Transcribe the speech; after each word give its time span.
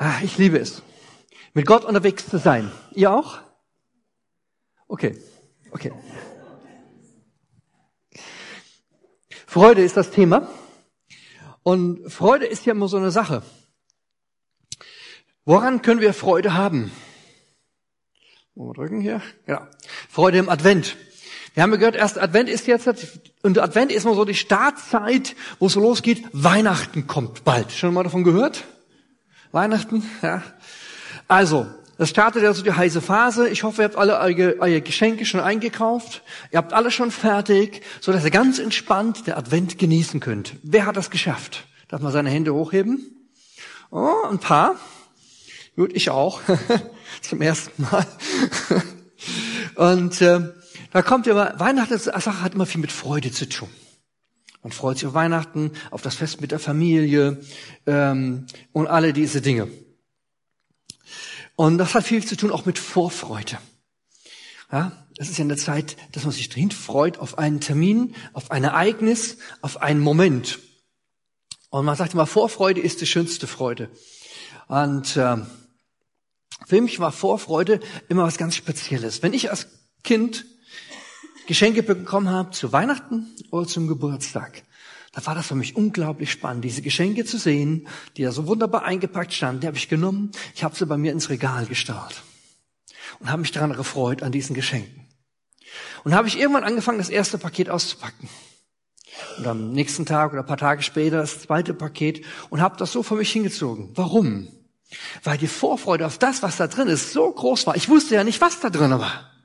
Ah, 0.00 0.20
ich 0.22 0.38
liebe 0.38 0.58
es, 0.58 0.82
mit 1.54 1.66
Gott 1.66 1.84
unterwegs 1.84 2.28
zu 2.28 2.38
sein. 2.38 2.70
Ihr 2.94 3.10
auch? 3.12 3.38
Okay, 4.86 5.20
okay. 5.72 5.92
Freude 9.44 9.82
ist 9.82 9.96
das 9.96 10.12
Thema. 10.12 10.48
Und 11.64 12.10
Freude 12.12 12.46
ist 12.46 12.64
ja 12.64 12.72
immer 12.72 12.86
so 12.86 12.96
eine 12.96 13.10
Sache. 13.10 13.42
Woran 15.44 15.82
können 15.82 16.00
wir 16.00 16.14
Freude 16.14 16.54
haben? 16.54 16.92
Mal 18.54 18.72
drücken 18.72 19.00
hier. 19.00 19.20
Genau. 19.46 19.66
Freude 20.08 20.38
im 20.38 20.48
Advent. 20.48 20.96
Wir 21.54 21.64
haben 21.64 21.72
ja 21.72 21.76
gehört, 21.78 21.96
erst 21.96 22.18
Advent 22.18 22.48
ist 22.48 22.68
jetzt, 22.68 22.88
und 23.42 23.58
Advent 23.58 23.90
ist 23.90 24.04
mal 24.04 24.14
so 24.14 24.24
die 24.24 24.34
Startzeit, 24.34 25.34
wo 25.58 25.66
es 25.66 25.72
so 25.72 25.80
losgeht. 25.80 26.24
Weihnachten 26.32 27.08
kommt 27.08 27.42
bald. 27.42 27.72
Schon 27.72 27.94
mal 27.94 28.04
davon 28.04 28.22
gehört? 28.22 28.64
Weihnachten? 29.52 30.02
Ja. 30.22 30.42
Also, 31.26 31.66
das 31.98 32.10
startet 32.10 32.44
also 32.44 32.62
die 32.62 32.72
heiße 32.72 33.00
Phase. 33.00 33.48
Ich 33.48 33.64
hoffe, 33.64 33.82
ihr 33.82 33.84
habt 33.86 33.96
alle 33.96 34.18
eure, 34.20 34.80
Geschenke 34.80 35.26
schon 35.26 35.40
eingekauft. 35.40 36.22
Ihr 36.52 36.58
habt 36.58 36.72
alle 36.72 36.92
schon 36.92 37.10
fertig, 37.10 37.82
so 38.00 38.12
dass 38.12 38.24
ihr 38.24 38.30
ganz 38.30 38.60
entspannt 38.60 39.26
der 39.26 39.36
Advent 39.36 39.78
genießen 39.78 40.20
könnt. 40.20 40.54
Wer 40.62 40.86
hat 40.86 40.96
das 40.96 41.10
geschafft? 41.10 41.66
Darf 41.88 42.00
man 42.00 42.12
seine 42.12 42.30
Hände 42.30 42.54
hochheben? 42.54 43.04
Oh, 43.90 44.28
ein 44.30 44.38
paar. 44.38 44.76
Gut, 45.74 45.92
ich 45.92 46.10
auch. 46.10 46.40
Zum 47.20 47.42
ersten 47.42 47.82
Mal. 47.82 48.06
Und 49.74 50.20
äh, 50.20 50.40
da 50.92 51.02
kommt 51.02 51.26
immer, 51.26 51.58
Weihnachten 51.58 52.12
hat 52.42 52.54
immer 52.54 52.66
viel 52.66 52.80
mit 52.80 52.92
Freude 52.92 53.32
zu 53.32 53.48
tun. 53.48 53.68
Man 54.68 54.72
freut 54.72 54.98
sich 54.98 55.06
auf 55.06 55.14
Weihnachten, 55.14 55.72
auf 55.90 56.02
das 56.02 56.16
Fest 56.16 56.42
mit 56.42 56.50
der 56.50 56.58
Familie 56.58 57.40
ähm, 57.86 58.46
und 58.72 58.86
alle 58.86 59.14
diese 59.14 59.40
Dinge. 59.40 59.66
Und 61.56 61.78
das 61.78 61.94
hat 61.94 62.04
viel 62.04 62.22
zu 62.22 62.36
tun 62.36 62.50
auch 62.50 62.66
mit 62.66 62.78
Vorfreude. 62.78 63.56
Ja, 64.70 64.92
das 65.16 65.30
ist 65.30 65.38
ja 65.38 65.44
eine 65.44 65.56
Zeit, 65.56 65.96
dass 66.12 66.24
man 66.24 66.32
sich 66.32 66.50
drin 66.50 66.70
freut 66.70 67.16
auf 67.16 67.38
einen 67.38 67.60
Termin, 67.60 68.14
auf 68.34 68.50
ein 68.50 68.62
Ereignis, 68.62 69.38
auf 69.62 69.80
einen 69.80 70.00
Moment. 70.00 70.58
Und 71.70 71.86
man 71.86 71.96
sagt 71.96 72.12
immer, 72.12 72.26
Vorfreude 72.26 72.82
ist 72.82 73.00
die 73.00 73.06
schönste 73.06 73.46
Freude. 73.46 73.88
Und 74.66 75.16
äh, 75.16 75.38
für 76.66 76.80
mich 76.82 77.00
war 77.00 77.10
Vorfreude 77.10 77.80
immer 78.10 78.24
was 78.24 78.36
ganz 78.36 78.54
Spezielles. 78.54 79.22
Wenn 79.22 79.32
ich 79.32 79.50
als 79.50 79.66
Kind 80.04 80.44
Geschenke 81.48 81.82
bekommen 81.82 82.28
habe 82.28 82.50
zu 82.50 82.74
Weihnachten 82.74 83.26
oder 83.50 83.66
zum 83.66 83.88
Geburtstag, 83.88 84.64
da 85.12 85.24
war 85.24 85.34
das 85.34 85.46
für 85.46 85.54
mich 85.54 85.76
unglaublich 85.76 86.30
spannend, 86.30 86.62
diese 86.62 86.82
Geschenke 86.82 87.24
zu 87.24 87.38
sehen, 87.38 87.88
die 88.18 88.22
da 88.22 88.32
so 88.32 88.46
wunderbar 88.46 88.84
eingepackt 88.84 89.32
standen. 89.32 89.62
Die 89.62 89.66
habe 89.66 89.78
ich 89.78 89.88
genommen, 89.88 90.30
ich 90.54 90.62
habe 90.62 90.76
sie 90.76 90.84
bei 90.84 90.98
mir 90.98 91.10
ins 91.10 91.30
Regal 91.30 91.64
gestellt 91.64 92.22
und 93.18 93.30
habe 93.30 93.40
mich 93.40 93.50
daran 93.50 93.72
gefreut 93.72 94.22
an 94.22 94.30
diesen 94.30 94.54
Geschenken. 94.54 95.06
Und 96.04 96.14
habe 96.14 96.28
ich 96.28 96.38
irgendwann 96.38 96.64
angefangen, 96.64 96.98
das 96.98 97.08
erste 97.08 97.38
Paket 97.38 97.70
auszupacken. 97.70 98.28
Und 99.38 99.46
am 99.46 99.72
nächsten 99.72 100.04
Tag 100.04 100.32
oder 100.32 100.42
ein 100.42 100.46
paar 100.46 100.58
Tage 100.58 100.82
später 100.82 101.16
das 101.16 101.40
zweite 101.40 101.72
Paket 101.72 102.26
und 102.50 102.60
habe 102.60 102.76
das 102.76 102.92
so 102.92 103.02
für 103.02 103.14
mich 103.14 103.32
hingezogen. 103.32 103.88
Warum? 103.94 104.48
Weil 105.24 105.38
die 105.38 105.46
Vorfreude 105.46 106.04
auf 106.04 106.18
das, 106.18 106.42
was 106.42 106.58
da 106.58 106.66
drin 106.66 106.88
ist, 106.88 107.14
so 107.14 107.32
groß 107.32 107.66
war. 107.66 107.74
Ich 107.74 107.88
wusste 107.88 108.16
ja 108.16 108.22
nicht, 108.22 108.42
was 108.42 108.60
da 108.60 108.68
drin 108.68 108.90
war 108.90 109.37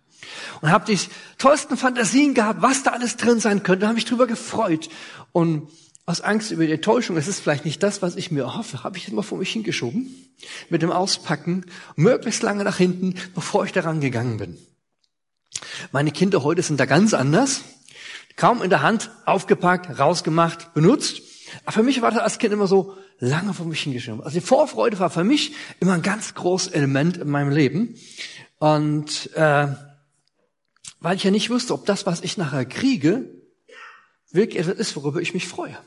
und 0.62 0.72
habe 0.72 0.86
die 0.86 1.00
tollsten 1.38 1.78
Fantasien 1.78 2.34
gehabt, 2.34 2.62
was 2.62 2.84
da 2.84 2.92
alles 2.92 3.18
drin 3.18 3.40
sein 3.40 3.64
könnte, 3.64 3.86
habe 3.86 3.96
mich 3.96 4.06
drüber 4.06 4.28
gefreut. 4.28 4.90
Und 5.32 5.70
aus 6.06 6.22
Angst 6.22 6.52
über 6.52 6.66
die 6.66 6.74
Enttäuschung, 6.74 7.16
es 7.16 7.28
ist 7.28 7.40
vielleicht 7.40 7.66
nicht 7.66 7.82
das, 7.82 8.02
was 8.02 8.16
ich 8.16 8.32
mir 8.32 8.44
erhoffe, 8.44 8.84
habe 8.84 8.98
ich 8.98 9.08
immer 9.08 9.24
vor 9.24 9.38
mich 9.38 9.52
hingeschoben, 9.52 10.34
mit 10.70 10.82
dem 10.82 10.92
Auspacken, 10.92 11.66
möglichst 11.96 12.44
lange 12.44 12.64
nach 12.64 12.78
hinten, 12.78 13.16
bevor 13.34 13.66
ich 13.66 13.72
daran 13.72 14.02
gegangen 14.02 14.38
bin. 14.38 14.58
Meine 15.92 16.12
Kinder 16.12 16.44
heute 16.44 16.62
sind 16.62 16.80
da 16.80 16.86
ganz 16.86 17.14
anders. 17.14 17.62
Kaum 18.36 18.62
in 18.64 18.70
der 18.70 18.82
Hand, 18.82 19.12
aufgepackt, 19.26 20.00
rausgemacht, 20.00 20.74
benutzt. 20.74 21.22
Aber 21.66 21.74
für 21.74 21.84
mich 21.84 22.02
war 22.02 22.12
das 22.12 22.20
als 22.20 22.40
Kind 22.40 22.52
immer 22.52 22.68
so 22.68 22.98
lange 23.20 23.54
vor 23.54 23.66
mich 23.66 23.82
hingeschoben. 23.82 24.24
Also 24.24 24.40
die 24.40 24.46
Vorfreude 24.46 25.00
war 25.00 25.10
für 25.10 25.24
mich 25.24 25.54
immer 25.80 25.94
ein 25.94 26.02
ganz 26.02 26.34
großes 26.34 26.70
Element 26.74 27.18
in 27.18 27.30
meinem 27.30 27.52
Leben. 27.52 27.96
Und 28.58 29.30
äh, 29.36 29.68
weil 31.04 31.18
ich 31.18 31.24
ja 31.24 31.32
nicht 31.32 31.50
wusste, 31.50 31.74
ob 31.74 31.86
das, 31.86 32.06
was 32.06 32.22
ich 32.22 32.38
nachher 32.38 32.66
kriege, 32.66 33.30
wirklich 34.32 34.60
etwas 34.60 34.78
ist, 34.78 34.96
worüber 34.96 35.22
ich 35.22 35.34
mich 35.34 35.48
freue. 35.48 35.78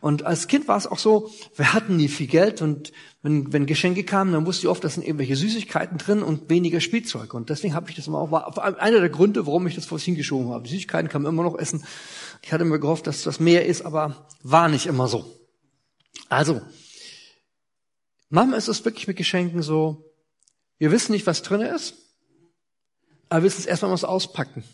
Und 0.00 0.24
als 0.24 0.48
Kind 0.48 0.68
war 0.68 0.78
es 0.78 0.86
auch 0.86 0.98
so, 0.98 1.30
wir 1.54 1.74
hatten 1.74 1.96
nie 1.96 2.08
viel 2.08 2.26
Geld 2.26 2.62
und 2.62 2.92
wenn, 3.22 3.52
wenn 3.52 3.66
Geschenke 3.66 4.02
kamen, 4.02 4.32
dann 4.32 4.46
wusste 4.46 4.62
ich 4.62 4.68
oft, 4.68 4.82
da 4.82 4.88
sind 4.88 5.02
irgendwelche 5.02 5.36
Süßigkeiten 5.36 5.98
drin 5.98 6.22
und 6.22 6.48
weniger 6.48 6.80
Spielzeug. 6.80 7.34
Und 7.34 7.50
deswegen 7.50 7.74
habe 7.74 7.90
ich 7.90 7.96
das 7.96 8.06
immer 8.06 8.18
auch, 8.18 8.30
war 8.30 8.80
einer 8.80 9.00
der 9.00 9.10
Gründe, 9.10 9.46
warum 9.46 9.66
ich 9.66 9.74
das 9.74 9.84
vor 9.84 9.98
hingeschoben 9.98 10.48
habe. 10.48 10.66
Süßigkeiten 10.66 11.10
kann 11.10 11.20
man 11.20 11.32
immer 11.32 11.42
noch 11.42 11.58
essen. 11.58 11.84
Ich 12.40 12.54
hatte 12.54 12.64
mir 12.64 12.80
gehofft, 12.80 13.06
dass 13.06 13.22
das 13.22 13.38
mehr 13.38 13.66
ist, 13.66 13.82
aber 13.82 14.28
war 14.42 14.70
nicht 14.70 14.86
immer 14.86 15.08
so. 15.08 15.30
Also, 16.30 16.62
manchmal 18.30 18.58
ist 18.58 18.68
es 18.68 18.82
wirklich 18.86 19.06
mit 19.06 19.18
Geschenken 19.18 19.60
so, 19.60 20.10
wir 20.78 20.90
wissen 20.90 21.12
nicht, 21.12 21.26
was 21.26 21.42
drin 21.42 21.60
ist. 21.60 21.99
Aber 23.30 23.42
wir 23.42 23.44
müssen 23.44 23.68
erstmal 23.68 23.92
was 23.92 24.04
auspacken. 24.04 24.64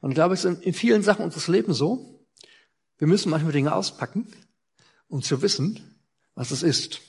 Und 0.00 0.12
ich 0.12 0.14
glaube, 0.14 0.34
es 0.34 0.44
ist 0.44 0.62
in 0.62 0.72
vielen 0.72 1.02
Sachen 1.02 1.24
unseres 1.24 1.48
Lebens 1.48 1.76
so. 1.76 2.24
Wir 2.98 3.08
müssen 3.08 3.30
manchmal 3.30 3.52
Dinge 3.52 3.74
auspacken, 3.74 4.32
um 5.08 5.22
zu 5.22 5.42
wissen, 5.42 6.00
was 6.34 6.52
es 6.52 6.62
ist. 6.62 7.00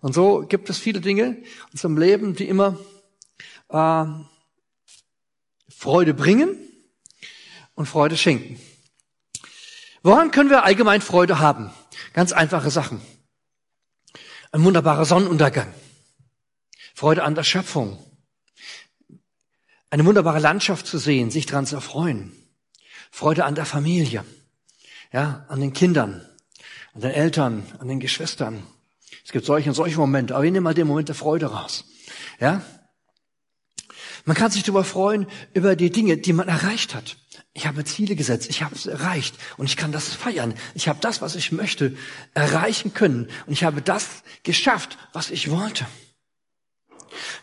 Und 0.00 0.14
so 0.14 0.46
gibt 0.46 0.70
es 0.70 0.78
viele 0.78 1.00
Dinge 1.00 1.24
in 1.24 1.46
unserem 1.72 1.98
Leben, 1.98 2.36
die 2.36 2.48
immer 2.48 2.78
äh, 3.70 4.04
Freude 5.68 6.14
bringen 6.14 6.56
und 7.74 7.86
Freude 7.86 8.16
schenken. 8.16 8.60
Woran 10.02 10.30
können 10.30 10.50
wir 10.50 10.62
allgemein 10.62 11.00
Freude 11.00 11.40
haben? 11.40 11.72
Ganz 12.12 12.32
einfache 12.32 12.70
Sachen. 12.70 13.00
Ein 14.52 14.62
wunderbarer 14.62 15.04
Sonnenuntergang. 15.04 15.74
Freude 16.94 17.24
an 17.24 17.34
der 17.34 17.42
Schöpfung 17.42 17.98
eine 19.94 20.04
wunderbare 20.06 20.40
Landschaft 20.40 20.88
zu 20.88 20.98
sehen, 20.98 21.30
sich 21.30 21.46
daran 21.46 21.66
zu 21.66 21.76
erfreuen. 21.76 22.32
Freude 23.12 23.44
an 23.44 23.54
der 23.54 23.64
Familie, 23.64 24.24
ja, 25.12 25.44
an 25.46 25.60
den 25.60 25.72
Kindern, 25.72 26.26
an 26.94 27.00
den 27.00 27.12
Eltern, 27.12 27.64
an 27.78 27.86
den 27.86 28.00
Geschwistern. 28.00 28.66
Es 29.24 29.30
gibt 29.30 29.46
solche 29.46 29.68
und 29.68 29.76
solche 29.76 29.96
Momente, 29.96 30.34
aber 30.34 30.42
wir 30.42 30.50
nehmen 30.50 30.64
mal 30.64 30.74
den 30.74 30.88
Moment 30.88 31.06
der 31.06 31.14
Freude 31.14 31.46
raus. 31.46 31.84
Ja? 32.40 32.62
Man 34.24 34.36
kann 34.36 34.50
sich 34.50 34.64
darüber 34.64 34.82
freuen, 34.82 35.28
über 35.52 35.76
die 35.76 35.90
Dinge, 35.90 36.16
die 36.16 36.32
man 36.32 36.48
erreicht 36.48 36.96
hat. 36.96 37.16
Ich 37.52 37.68
habe 37.68 37.84
Ziele 37.84 38.16
gesetzt, 38.16 38.50
ich 38.50 38.64
habe 38.64 38.74
es 38.74 38.86
erreicht 38.86 39.36
und 39.58 39.66
ich 39.66 39.76
kann 39.76 39.92
das 39.92 40.08
feiern. 40.08 40.54
Ich 40.74 40.88
habe 40.88 40.98
das, 41.00 41.22
was 41.22 41.36
ich 41.36 41.52
möchte, 41.52 41.96
erreichen 42.34 42.94
können 42.94 43.28
und 43.46 43.52
ich 43.52 43.62
habe 43.62 43.80
das 43.80 44.24
geschafft, 44.42 44.98
was 45.12 45.30
ich 45.30 45.52
wollte. 45.52 45.86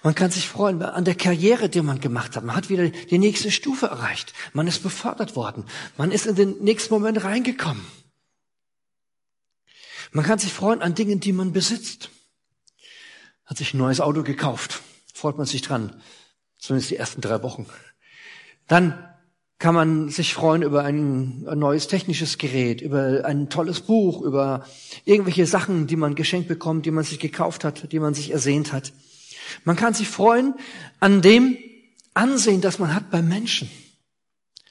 Man 0.04 0.16
kann 0.16 0.32
sich 0.32 0.48
freuen 0.48 0.82
an 0.82 1.06
der 1.06 1.16
Karriere, 1.16 1.70
die 1.70 1.82
man 1.82 2.00
gemacht 2.00 2.36
hat. 2.36 2.44
Man 2.44 2.56
hat 2.56 2.70
wieder 2.70 2.90
die 2.90 3.18
nächste 3.18 3.52
Stufe 3.52 3.88
erreicht. 3.88 4.34
Man 4.54 4.68
ist 4.68 4.84
befördert 4.84 5.36
worden. 5.36 5.66
Man 5.98 6.12
ist 6.12 6.26
in 6.26 6.36
den 6.36 6.64
nächsten 6.64 6.94
Moment 6.94 7.24
reingekommen. 7.24 7.86
Man 10.12 10.26
kann 10.26 10.40
sich 10.40 10.52
freuen 10.52 10.82
an 10.82 10.96
Dingen, 10.96 11.20
die 11.20 11.32
man 11.32 11.54
besitzt. 11.54 12.10
Hat 13.46 13.58
sich 13.58 13.74
ein 13.74 13.78
neues 13.78 14.02
Auto 14.02 14.24
gekauft. 14.24 14.82
Freut 15.14 15.38
man 15.38 15.46
sich 15.46 15.62
dran. 15.62 16.02
Zumindest 16.58 16.92
die 16.92 16.98
ersten 16.98 17.22
drei 17.22 17.42
Wochen. 17.44 17.66
Dann 18.68 19.08
kann 19.62 19.76
man 19.76 20.10
sich 20.10 20.34
freuen 20.34 20.64
über 20.64 20.84
ein, 20.84 21.44
neues 21.44 21.88
technisches 21.88 22.40
Gerät, 22.40 22.82
über 22.82 23.26
ein 23.26 23.48
tolles 23.48 23.82
Buch, 23.82 24.22
über 24.22 24.66
irgendwelche 25.06 25.46
Sachen, 25.46 25.86
die 25.86 25.96
man 25.96 26.16
geschenkt 26.16 26.48
bekommt, 26.48 26.88
die 26.88 26.92
man 26.92 27.04
sich 27.04 27.20
gekauft 27.20 27.64
hat, 27.64 27.92
die 27.92 28.00
man 28.00 28.16
sich 28.16 28.32
ersehnt 28.32 28.74
hat. 28.74 28.92
Man 29.64 29.76
kann 29.76 29.94
sich 29.94 30.08
freuen 30.08 30.56
an 31.00 31.22
dem 31.22 31.58
Ansehen, 32.14 32.62
das 32.62 32.80
man 32.80 32.94
hat 32.94 33.10
beim 33.10 33.28
Menschen, 33.28 33.72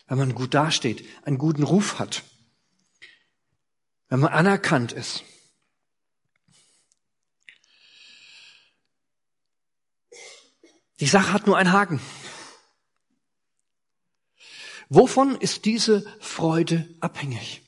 wenn 0.07 0.19
man 0.19 0.35
gut 0.35 0.55
dasteht, 0.55 1.05
einen 1.25 1.39
guten 1.39 1.63
Ruf 1.63 1.99
hat, 1.99 2.23
wenn 4.09 4.21
man 4.21 4.33
anerkannt 4.33 4.93
ist. 4.93 5.25
Die 11.01 11.07
Sache 11.07 11.33
hat 11.33 11.47
nur 11.47 11.57
einen 11.57 11.73
Haken. 11.73 11.99
Wovon 14.91 15.37
ist 15.37 15.65
diese 15.65 16.05
Freude 16.21 16.95
abhängig? 17.01 17.63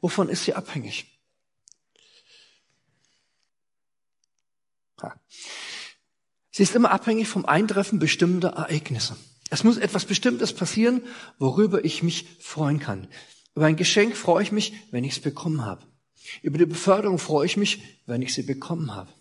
Wovon 0.00 0.28
ist 0.28 0.44
sie 0.44 0.54
abhängig? 0.54 1.11
Sie 6.50 6.62
ist 6.62 6.74
immer 6.74 6.90
abhängig 6.90 7.28
vom 7.28 7.46
Eintreffen 7.46 7.98
bestimmter 7.98 8.50
Ereignisse. 8.50 9.16
Es 9.50 9.64
muss 9.64 9.76
etwas 9.76 10.04
Bestimmtes 10.04 10.52
passieren, 10.52 11.02
worüber 11.38 11.84
ich 11.84 12.02
mich 12.02 12.26
freuen 12.40 12.78
kann. 12.78 13.08
Über 13.54 13.66
ein 13.66 13.76
Geschenk 13.76 14.16
freue 14.16 14.42
ich 14.42 14.52
mich, 14.52 14.74
wenn 14.90 15.04
ich 15.04 15.12
es 15.12 15.20
bekommen 15.20 15.64
habe. 15.64 15.86
Über 16.42 16.58
die 16.58 16.66
Beförderung 16.66 17.18
freue 17.18 17.46
ich 17.46 17.56
mich, 17.56 17.82
wenn 18.06 18.22
ich 18.22 18.34
sie 18.34 18.42
bekommen 18.42 18.94
habe. 18.94 19.12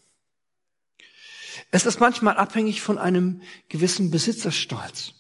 Es 1.72 1.86
ist 1.86 2.00
manchmal 2.00 2.38
abhängig 2.38 2.82
von 2.82 2.98
einem 2.98 3.42
gewissen 3.70 4.12
Besitzerstolz. 4.12 5.14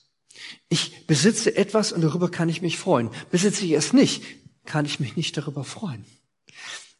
Ich 0.69 1.07
besitze 1.07 1.55
etwas 1.55 1.91
und 1.91 2.01
darüber 2.01 2.29
kann 2.29 2.49
ich 2.49 2.61
mich 2.61 2.77
freuen. 2.77 3.09
Besitze 3.29 3.65
ich 3.65 3.71
es 3.71 3.93
nicht, 3.93 4.23
kann 4.65 4.85
ich 4.85 4.99
mich 4.99 5.15
nicht 5.15 5.35
darüber 5.37 5.63
freuen. 5.63 6.05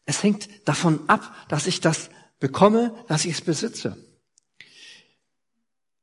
Es 0.04 0.22
hängt 0.22 0.48
davon 0.66 1.08
ab, 1.08 1.34
dass 1.48 1.66
ich 1.66 1.80
das 1.80 2.10
bekomme, 2.42 2.92
dass 3.06 3.24
ich 3.24 3.34
es 3.34 3.40
besitze. 3.40 3.96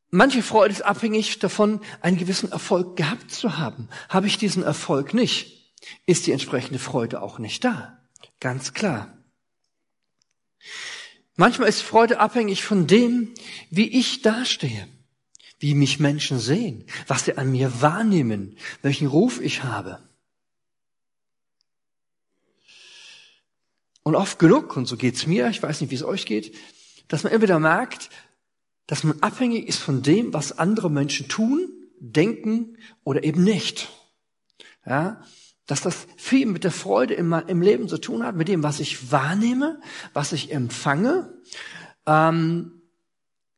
Manche 0.10 0.42
Freude 0.42 0.74
ist 0.74 0.82
abhängig 0.82 1.38
davon, 1.40 1.82
einen 2.02 2.18
gewissen 2.18 2.52
Erfolg 2.52 2.96
gehabt 2.96 3.30
zu 3.30 3.58
haben. 3.58 3.90
Habe 4.08 4.26
ich 4.26 4.38
diesen 4.38 4.64
Erfolg 4.64 5.14
nicht, 5.14 5.76
ist 6.08 6.26
die 6.26 6.32
entsprechende 6.32 6.80
Freude 6.80 7.22
auch 7.22 7.40
nicht 7.40 7.64
da. 7.64 8.00
Ganz 8.40 8.74
klar. 8.74 9.18
Manchmal 11.36 11.68
ist 11.68 11.82
Freude 11.82 12.20
abhängig 12.20 12.64
von 12.64 12.88
dem, 12.88 13.34
wie 13.70 13.88
ich 14.00 14.22
dastehe, 14.22 14.88
wie 15.60 15.76
mich 15.76 16.00
Menschen 16.00 16.40
sehen, 16.40 16.86
was 17.06 17.26
sie 17.26 17.38
an 17.38 17.52
mir 17.52 17.82
wahrnehmen, 17.82 18.58
welchen 18.82 19.08
Ruf 19.08 19.42
ich 19.42 19.64
habe. 19.64 20.09
Und 24.10 24.16
oft 24.16 24.40
genug, 24.40 24.76
und 24.76 24.88
so 24.88 24.98
geht's 24.98 25.28
mir, 25.28 25.50
ich 25.50 25.62
weiß 25.62 25.82
nicht, 25.82 25.92
wie 25.92 25.96
es 25.96 26.02
euch 26.02 26.26
geht, 26.26 26.56
dass 27.10 27.22
man 27.22 27.32
immer 27.32 27.44
wieder 27.44 27.60
merkt, 27.60 28.10
dass 28.88 29.04
man 29.04 29.20
abhängig 29.22 29.68
ist 29.68 29.78
von 29.78 30.02
dem, 30.02 30.34
was 30.34 30.58
andere 30.58 30.90
Menschen 30.90 31.28
tun, 31.28 31.70
denken 32.00 32.80
oder 33.04 33.24
eben 33.24 33.44
nicht. 33.44 33.88
Ja, 34.84 35.22
dass 35.68 35.82
das 35.82 36.08
viel 36.18 36.48
mit 36.48 36.64
der 36.64 36.72
Freude 36.72 37.14
im, 37.14 37.32
im 37.34 37.62
Leben 37.62 37.88
zu 37.88 38.00
tun 38.00 38.24
hat, 38.24 38.36
mit 38.36 38.48
dem, 38.48 38.64
was 38.64 38.80
ich 38.80 39.12
wahrnehme, 39.12 39.80
was 40.14 40.34
ich 40.34 40.52
empfange, 40.52 41.32
ähm, 42.08 42.82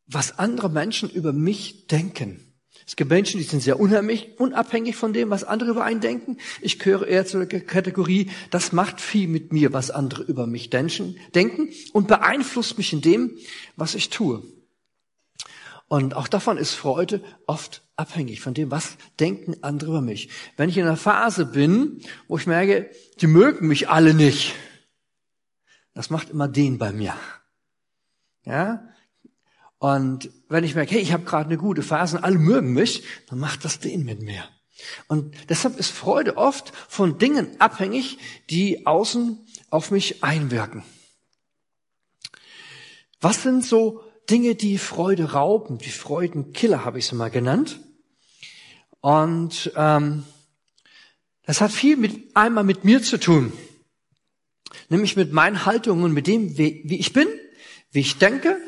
was 0.06 0.38
andere 0.38 0.70
Menschen 0.70 1.10
über 1.10 1.32
mich 1.32 1.88
denken. 1.88 2.51
Es 2.92 2.98
gibt 2.98 3.10
Menschen, 3.10 3.38
die 3.38 3.46
sind 3.46 3.64
sehr 3.64 3.80
unabhängig 3.80 4.98
von 4.98 5.14
dem, 5.14 5.30
was 5.30 5.46
andere 5.46 5.70
über 5.70 5.86
einen 5.86 6.02
denken. 6.02 6.36
Ich 6.60 6.78
gehöre 6.78 7.08
eher 7.08 7.26
zur 7.26 7.46
Kategorie, 7.46 8.30
das 8.50 8.74
macht 8.74 9.00
viel 9.00 9.30
mit 9.30 9.54
mir, 9.54 9.72
was 9.72 9.92
andere 9.92 10.24
über 10.24 10.46
mich 10.46 10.70
denken 10.70 11.70
und 11.94 12.10
beeinflusst 12.10 12.78
mich 12.78 12.92
in 12.92 13.00
dem, 13.00 13.38
was 13.78 13.96
ich 13.96 14.10
tue. 14.10 14.44
Und 15.88 16.18
auch 16.18 16.28
davon 16.28 16.58
ist 16.58 16.74
Freude 16.74 17.24
oft 17.48 17.82
abhängig 17.96 18.42
von 18.42 18.54
dem, 18.54 18.72
was 18.72 18.98
denken 19.22 19.56
andere 19.62 19.92
über 19.92 20.02
mich. 20.02 20.28
Wenn 20.58 20.68
ich 20.68 20.78
in 20.78 20.84
einer 20.84 20.98
Phase 20.98 21.46
bin, 21.46 22.02
wo 22.28 22.38
ich 22.38 22.46
merke, 22.46 22.92
die 23.22 23.28
mögen 23.28 23.70
mich 23.70 23.88
alle 23.88 24.14
nicht, 24.14 24.54
das 25.94 26.10
macht 26.10 26.30
immer 26.30 26.50
den 26.50 26.78
bei 26.78 26.92
mir. 26.92 27.16
Ja? 28.44 28.86
Und 29.82 30.30
wenn 30.48 30.64
ich 30.64 30.76
merke, 30.76 30.92
hey, 30.92 31.02
ich 31.02 31.12
habe 31.12 31.24
gerade 31.24 31.48
eine 31.48 31.58
gute 31.58 31.82
Phase 31.82 32.18
und 32.18 32.24
alle 32.24 32.38
mögen 32.38 32.72
mich, 32.72 33.02
dann 33.28 33.40
macht 33.40 33.66
das 33.66 33.80
den 33.80 34.06
mit 34.06 34.22
mir. 34.22 34.44
Und 35.08 35.34
deshalb 35.50 35.76
ist 35.80 35.90
Freude 35.90 36.38
oft 36.38 36.72
von 36.88 37.18
Dingen 37.18 37.60
abhängig, 37.60 38.20
die 38.52 38.86
außen 38.86 39.40
auf 39.72 39.90
mich 39.90 40.24
einwirken. 40.24 40.84
Was 43.22 43.42
sind 43.42 43.66
so 43.66 44.04
Dinge, 44.30 44.54
die 44.54 44.78
Freude 44.78 45.32
rauben, 45.32 45.80
die 45.80 45.90
Freudenkiller 45.90 46.86
habe 46.86 47.00
ich 47.00 47.08
sie 47.08 47.16
mal 47.16 47.32
genannt. 47.32 47.80
Und 49.00 49.72
ähm, 49.76 50.26
das 51.48 51.60
hat 51.60 51.72
viel 51.72 51.98
mit 51.98 52.36
einmal 52.36 52.66
mit 52.66 52.84
mir 52.84 53.02
zu 53.02 53.20
tun, 53.20 53.52
nämlich 54.90 55.16
mit 55.16 55.34
meinen 55.34 55.66
Haltungen, 55.66 56.14
mit 56.14 56.28
dem, 56.28 56.56
wie, 56.60 56.84
wie 56.86 57.00
ich 57.00 57.14
bin, 57.14 57.28
wie 57.90 58.02
ich 58.02 58.20
denke, 58.20 58.62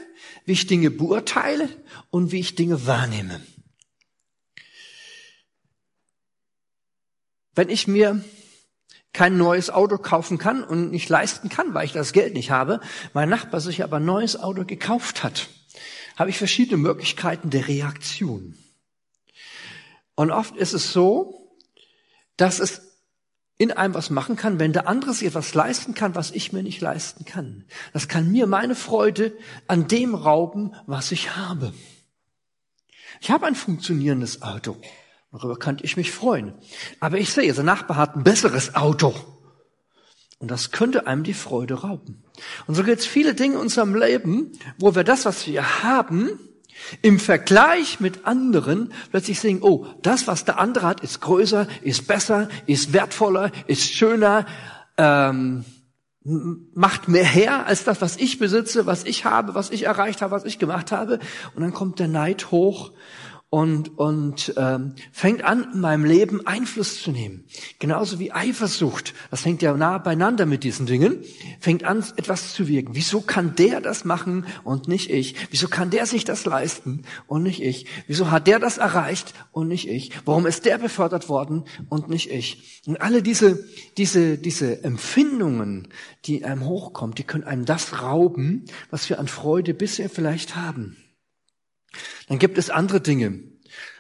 wie 0.45 0.53
ich 0.53 0.67
Dinge 0.67 0.91
beurteile 0.91 1.69
und 2.09 2.31
wie 2.31 2.39
ich 2.39 2.55
Dinge 2.55 2.85
wahrnehme. 2.85 3.41
Wenn 7.55 7.69
ich 7.69 7.87
mir 7.87 8.23
kein 9.13 9.37
neues 9.37 9.69
Auto 9.69 9.97
kaufen 9.97 10.39
kann 10.39 10.63
und 10.63 10.89
nicht 10.89 11.07
leisten 11.07 11.49
kann, 11.49 11.73
weil 11.73 11.85
ich 11.85 11.93
das 11.93 12.13
Geld 12.13 12.33
nicht 12.33 12.49
habe, 12.49 12.81
mein 13.13 13.29
Nachbar 13.29 13.61
sich 13.61 13.83
aber 13.83 13.97
ein 13.97 14.05
neues 14.05 14.39
Auto 14.39 14.65
gekauft 14.65 15.23
hat, 15.23 15.49
habe 16.15 16.31
ich 16.31 16.37
verschiedene 16.37 16.77
Möglichkeiten 16.77 17.49
der 17.51 17.67
Reaktion. 17.67 18.57
Und 20.15 20.31
oft 20.31 20.55
ist 20.55 20.73
es 20.73 20.91
so, 20.91 21.55
dass 22.37 22.59
es 22.59 22.92
in 23.57 23.71
einem 23.71 23.93
was 23.93 24.09
machen 24.09 24.35
kann, 24.35 24.59
wenn 24.59 24.73
der 24.73 24.87
andere 24.87 25.13
sich 25.13 25.27
etwas 25.27 25.53
leisten 25.53 25.93
kann, 25.93 26.15
was 26.15 26.31
ich 26.31 26.53
mir 26.53 26.63
nicht 26.63 26.81
leisten 26.81 27.25
kann. 27.25 27.65
Das 27.93 28.07
kann 28.07 28.31
mir 28.31 28.47
meine 28.47 28.75
Freude 28.75 29.33
an 29.67 29.87
dem 29.87 30.15
rauben, 30.15 30.73
was 30.87 31.11
ich 31.11 31.35
habe. 31.35 31.73
Ich 33.21 33.31
habe 33.31 33.45
ein 33.45 33.55
funktionierendes 33.55 34.41
Auto. 34.41 34.77
Darüber 35.31 35.57
könnte 35.57 35.83
ich 35.83 35.97
mich 35.97 36.11
freuen. 36.11 36.53
Aber 36.99 37.17
ich 37.17 37.31
sehe, 37.31 37.53
der 37.53 37.63
Nachbar 37.63 37.97
hat 37.97 38.15
ein 38.15 38.23
besseres 38.23 38.75
Auto. 38.75 39.13
Und 40.39 40.51
das 40.51 40.71
könnte 40.71 41.07
einem 41.07 41.23
die 41.23 41.33
Freude 41.33 41.75
rauben. 41.75 42.23
Und 42.67 42.75
so 42.75 42.83
gibt 42.83 42.99
es 42.99 43.05
viele 43.05 43.33
Dinge 43.33 43.55
in 43.55 43.61
unserem 43.61 43.95
Leben, 43.95 44.51
wo 44.77 44.93
wir 44.93 45.03
das, 45.03 45.25
was 45.25 45.47
wir 45.47 45.83
haben, 45.83 46.37
im 47.01 47.19
Vergleich 47.19 47.99
mit 47.99 48.25
anderen 48.25 48.93
plötzlich 49.11 49.39
sehen, 49.39 49.59
oh, 49.61 49.85
das, 50.01 50.27
was 50.27 50.45
der 50.45 50.59
andere 50.59 50.87
hat, 50.87 51.01
ist 51.01 51.21
größer, 51.21 51.67
ist 51.81 52.07
besser, 52.07 52.49
ist 52.65 52.93
wertvoller, 52.93 53.51
ist 53.67 53.93
schöner, 53.93 54.45
ähm, 54.97 55.65
macht 56.23 57.09
mehr 57.09 57.25
her 57.25 57.65
als 57.65 57.83
das, 57.83 58.01
was 58.01 58.17
ich 58.17 58.39
besitze, 58.39 58.85
was 58.85 59.03
ich 59.03 59.25
habe, 59.25 59.55
was 59.55 59.71
ich 59.71 59.83
erreicht 59.83 60.21
habe, 60.21 60.31
was 60.31 60.45
ich 60.45 60.57
gemacht 60.57 60.91
habe. 60.91 61.19
Und 61.55 61.63
dann 61.63 61.73
kommt 61.73 61.99
der 61.99 62.07
Neid 62.07 62.51
hoch 62.51 62.91
und, 63.53 63.99
und 63.99 64.51
ähm, 64.57 64.95
fängt 65.11 65.43
an, 65.43 65.73
in 65.75 65.79
meinem 65.79 66.05
Leben 66.05 66.47
Einfluss 66.47 67.03
zu 67.03 67.11
nehmen. 67.11 67.43
Genauso 67.77 68.17
wie 68.17 68.31
Eifersucht, 68.31 69.13
das 69.29 69.45
hängt 69.45 69.61
ja 69.61 69.77
nah 69.77 69.99
beieinander 69.99 70.47
mit 70.47 70.63
diesen 70.63 70.87
Dingen, 70.87 71.23
fängt 71.59 71.83
an, 71.83 72.03
etwas 72.15 72.55
zu 72.55 72.67
wirken. 72.67 72.95
Wieso 72.95 73.21
kann 73.21 73.55
der 73.55 73.79
das 73.79 74.05
machen 74.05 74.47
und 74.63 74.87
nicht 74.87 75.11
ich? 75.11 75.35
Wieso 75.51 75.67
kann 75.67 75.91
der 75.91 76.07
sich 76.07 76.25
das 76.25 76.45
leisten 76.45 77.03
und 77.27 77.43
nicht 77.43 77.61
ich? 77.61 77.85
Wieso 78.07 78.31
hat 78.31 78.47
der 78.47 78.57
das 78.57 78.79
erreicht 78.79 79.35
und 79.51 79.67
nicht 79.67 79.87
ich? 79.87 80.09
Warum 80.25 80.47
ist 80.47 80.65
der 80.65 80.79
befördert 80.79 81.29
worden 81.29 81.65
und 81.89 82.09
nicht 82.09 82.31
ich? 82.31 82.81
Und 82.87 82.99
alle 83.01 83.21
diese, 83.21 83.63
diese, 83.97 84.39
diese 84.39 84.83
Empfindungen, 84.83 85.89
die 86.25 86.37
in 86.37 86.45
einem 86.45 86.65
hochkommen, 86.65 87.13
die 87.13 87.23
können 87.23 87.43
einem 87.43 87.65
das 87.65 88.01
rauben, 88.01 88.65
was 88.89 89.07
wir 89.11 89.19
an 89.19 89.27
Freude 89.27 89.75
bisher 89.75 90.09
vielleicht 90.09 90.55
haben. 90.55 90.97
Dann 92.27 92.39
gibt 92.39 92.57
es 92.57 92.71
andere 92.71 92.99
Dinge. 92.99 93.52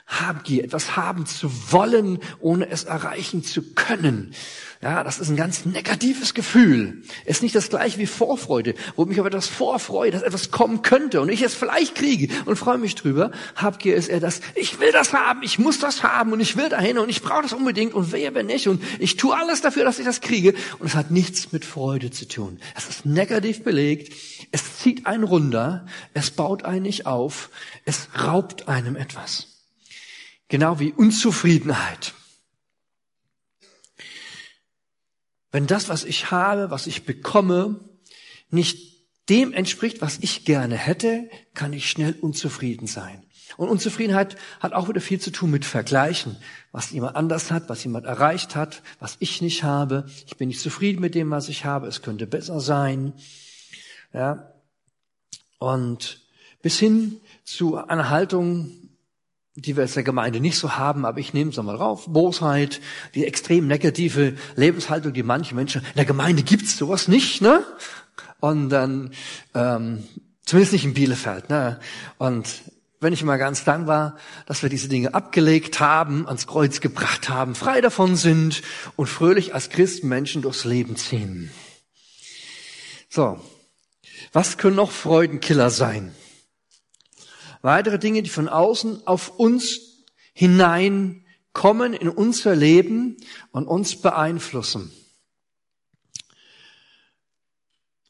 Habgier, 0.05 0.65
etwas 0.65 0.95
haben 0.97 1.25
zu 1.25 1.49
wollen, 1.71 2.19
ohne 2.39 2.69
es 2.69 2.83
erreichen 2.83 3.43
zu 3.43 3.73
können. 3.73 4.33
Ja, 4.81 5.01
das 5.05 5.17
ist 5.17 5.29
ein 5.29 5.37
ganz 5.37 5.65
negatives 5.65 6.33
Gefühl. 6.33 7.03
Ist 7.25 7.41
nicht 7.41 7.55
das 7.55 7.69
gleiche 7.69 7.99
wie 7.99 8.05
Vorfreude, 8.05 8.75
wo 8.97 9.05
mich 9.05 9.17
aber 9.17 9.29
das 9.29 9.47
Vorfreue, 9.47 10.11
dass 10.11 10.23
etwas 10.23 10.51
kommen 10.51 10.81
könnte 10.81 11.21
und 11.21 11.29
ich 11.29 11.41
es 11.41 11.55
vielleicht 11.55 11.95
kriege 11.95 12.27
und 12.45 12.57
freue 12.57 12.77
mich 12.77 12.95
drüber. 12.95 13.31
Habgier 13.55 13.95
ist 13.95 14.09
eher 14.09 14.19
das, 14.19 14.41
ich 14.55 14.81
will 14.81 14.91
das 14.91 15.13
haben, 15.13 15.41
ich 15.41 15.57
muss 15.57 15.79
das 15.79 16.03
haben 16.03 16.33
und 16.33 16.41
ich 16.41 16.57
will 16.57 16.67
dahin 16.67 16.97
und 16.97 17.07
ich 17.07 17.21
brauche 17.21 17.43
das 17.43 17.53
unbedingt 17.53 17.93
und 17.93 18.11
wer 18.11 18.35
wenn 18.35 18.47
nicht 18.47 18.67
und 18.67 18.83
ich 18.99 19.15
tue 19.15 19.33
alles 19.33 19.61
dafür, 19.61 19.85
dass 19.85 19.99
ich 19.99 20.05
das 20.05 20.19
kriege 20.19 20.53
und 20.79 20.87
es 20.87 20.95
hat 20.95 21.11
nichts 21.11 21.53
mit 21.53 21.63
Freude 21.63 22.11
zu 22.11 22.27
tun. 22.27 22.59
Es 22.75 22.89
ist 22.89 23.05
negativ 23.05 23.63
belegt, 23.63 24.11
es 24.51 24.79
zieht 24.79 25.05
einen 25.05 25.23
runter, 25.23 25.85
es 26.13 26.29
baut 26.31 26.65
einen 26.65 26.83
nicht 26.83 27.05
auf, 27.05 27.51
es 27.85 28.09
raubt 28.21 28.67
einem 28.67 28.97
etwas. 28.97 29.52
Genau 30.53 30.79
wie 30.79 30.91
Unzufriedenheit. 30.91 32.13
Wenn 35.51 35.65
das, 35.65 35.89
was 35.89 36.03
ich 36.03 36.29
habe, 36.29 36.69
was 36.69 36.85
ich 36.85 37.05
bekomme, 37.05 37.79
nicht 38.51 39.03
dem 39.29 39.51
entspricht, 39.51 39.99
was 40.03 40.19
ich 40.21 40.45
gerne 40.45 40.77
hätte, 40.77 41.27
kann 41.55 41.73
ich 41.73 41.89
schnell 41.89 42.13
unzufrieden 42.21 42.85
sein. 42.85 43.23
Und 43.57 43.67
Unzufriedenheit 43.67 44.35
hat 44.59 44.73
auch 44.73 44.87
wieder 44.89 45.01
viel 45.01 45.19
zu 45.19 45.31
tun 45.31 45.49
mit 45.49 45.65
Vergleichen. 45.65 46.37
Was 46.71 46.91
jemand 46.91 47.15
anders 47.15 47.49
hat, 47.49 47.67
was 47.67 47.83
jemand 47.83 48.05
erreicht 48.05 48.55
hat, 48.55 48.83
was 48.99 49.15
ich 49.17 49.41
nicht 49.41 49.63
habe. 49.63 50.05
Ich 50.27 50.37
bin 50.37 50.49
nicht 50.49 50.61
zufrieden 50.61 51.01
mit 51.01 51.15
dem, 51.15 51.31
was 51.31 51.49
ich 51.49 51.65
habe. 51.65 51.87
Es 51.87 52.03
könnte 52.03 52.27
besser 52.27 52.59
sein. 52.59 53.13
Ja. 54.13 54.53
Und 55.57 56.21
bis 56.61 56.77
hin 56.77 57.21
zu 57.43 57.77
einer 57.77 58.11
Haltung, 58.11 58.82
die 59.55 59.75
wir 59.75 59.83
als 59.83 59.93
der 59.93 60.03
Gemeinde 60.03 60.39
nicht 60.39 60.57
so 60.57 60.77
haben, 60.77 61.05
aber 61.05 61.19
ich 61.19 61.33
nehme 61.33 61.51
es 61.51 61.57
nochmal 61.57 61.77
drauf, 61.77 62.05
Bosheit, 62.07 62.81
die 63.13 63.25
extrem 63.25 63.67
negative 63.67 64.35
Lebenshaltung, 64.55 65.13
die 65.13 65.23
manche 65.23 65.53
Menschen, 65.53 65.81
in 65.81 65.95
der 65.95 66.05
Gemeinde 66.05 66.43
gibt's 66.43 66.77
sowas 66.77 67.07
nicht, 67.07 67.41
ne? 67.41 67.63
Und 68.39 68.69
dann, 68.69 69.11
ähm, 69.53 70.03
zumindest 70.43 70.73
nicht 70.73 70.85
in 70.85 70.93
Bielefeld, 70.93 71.49
ne? 71.49 71.79
Und 72.17 72.47
wenn 72.99 73.13
ich 73.13 73.23
mal 73.23 73.37
ganz 73.37 73.63
dankbar, 73.63 74.17
dass 74.47 74.63
wir 74.63 74.69
diese 74.69 74.87
Dinge 74.87 75.13
abgelegt 75.13 75.79
haben, 75.79 76.25
ans 76.25 76.47
Kreuz 76.47 76.79
gebracht 76.79 77.29
haben, 77.29 77.53
frei 77.53 77.81
davon 77.81 78.15
sind 78.15 78.63
und 78.95 79.07
fröhlich 79.07 79.53
als 79.53 79.69
Christenmenschen 79.69 80.41
durchs 80.41 80.63
Leben 80.63 80.95
ziehen. 80.95 81.51
So. 83.09 83.39
Was 84.31 84.57
können 84.57 84.77
noch 84.77 84.91
Freudenkiller 84.91 85.69
sein? 85.69 86.15
Weitere 87.63 87.97
Dinge, 87.97 88.21
die 88.21 88.29
von 88.29 88.49
außen 88.49 89.07
auf 89.07 89.39
uns 89.39 90.03
hineinkommen 90.33 91.93
in 91.93 92.09
unser 92.09 92.57
Leben 92.57 93.15
und 93.51 93.67
uns 93.67 93.95
beeinflussen. 94.01 94.91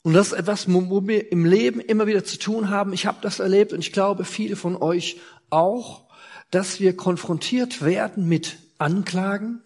Und 0.01 0.13
das 0.13 0.27
ist 0.27 0.33
etwas, 0.33 0.65
wo 0.67 1.07
wir 1.07 1.31
im 1.31 1.45
Leben 1.45 1.79
immer 1.79 2.07
wieder 2.07 2.25
zu 2.25 2.39
tun 2.39 2.69
haben. 2.69 2.93
Ich 2.93 3.05
habe 3.05 3.19
das 3.21 3.39
erlebt 3.39 3.73
und 3.73 3.79
ich 3.79 3.93
glaube, 3.93 4.25
viele 4.25 4.55
von 4.55 4.75
euch 4.75 5.21
auch, 5.51 6.09
dass 6.49 6.79
wir 6.79 6.97
konfrontiert 6.97 7.83
werden 7.83 8.27
mit 8.27 8.57
Anklagen, 8.79 9.61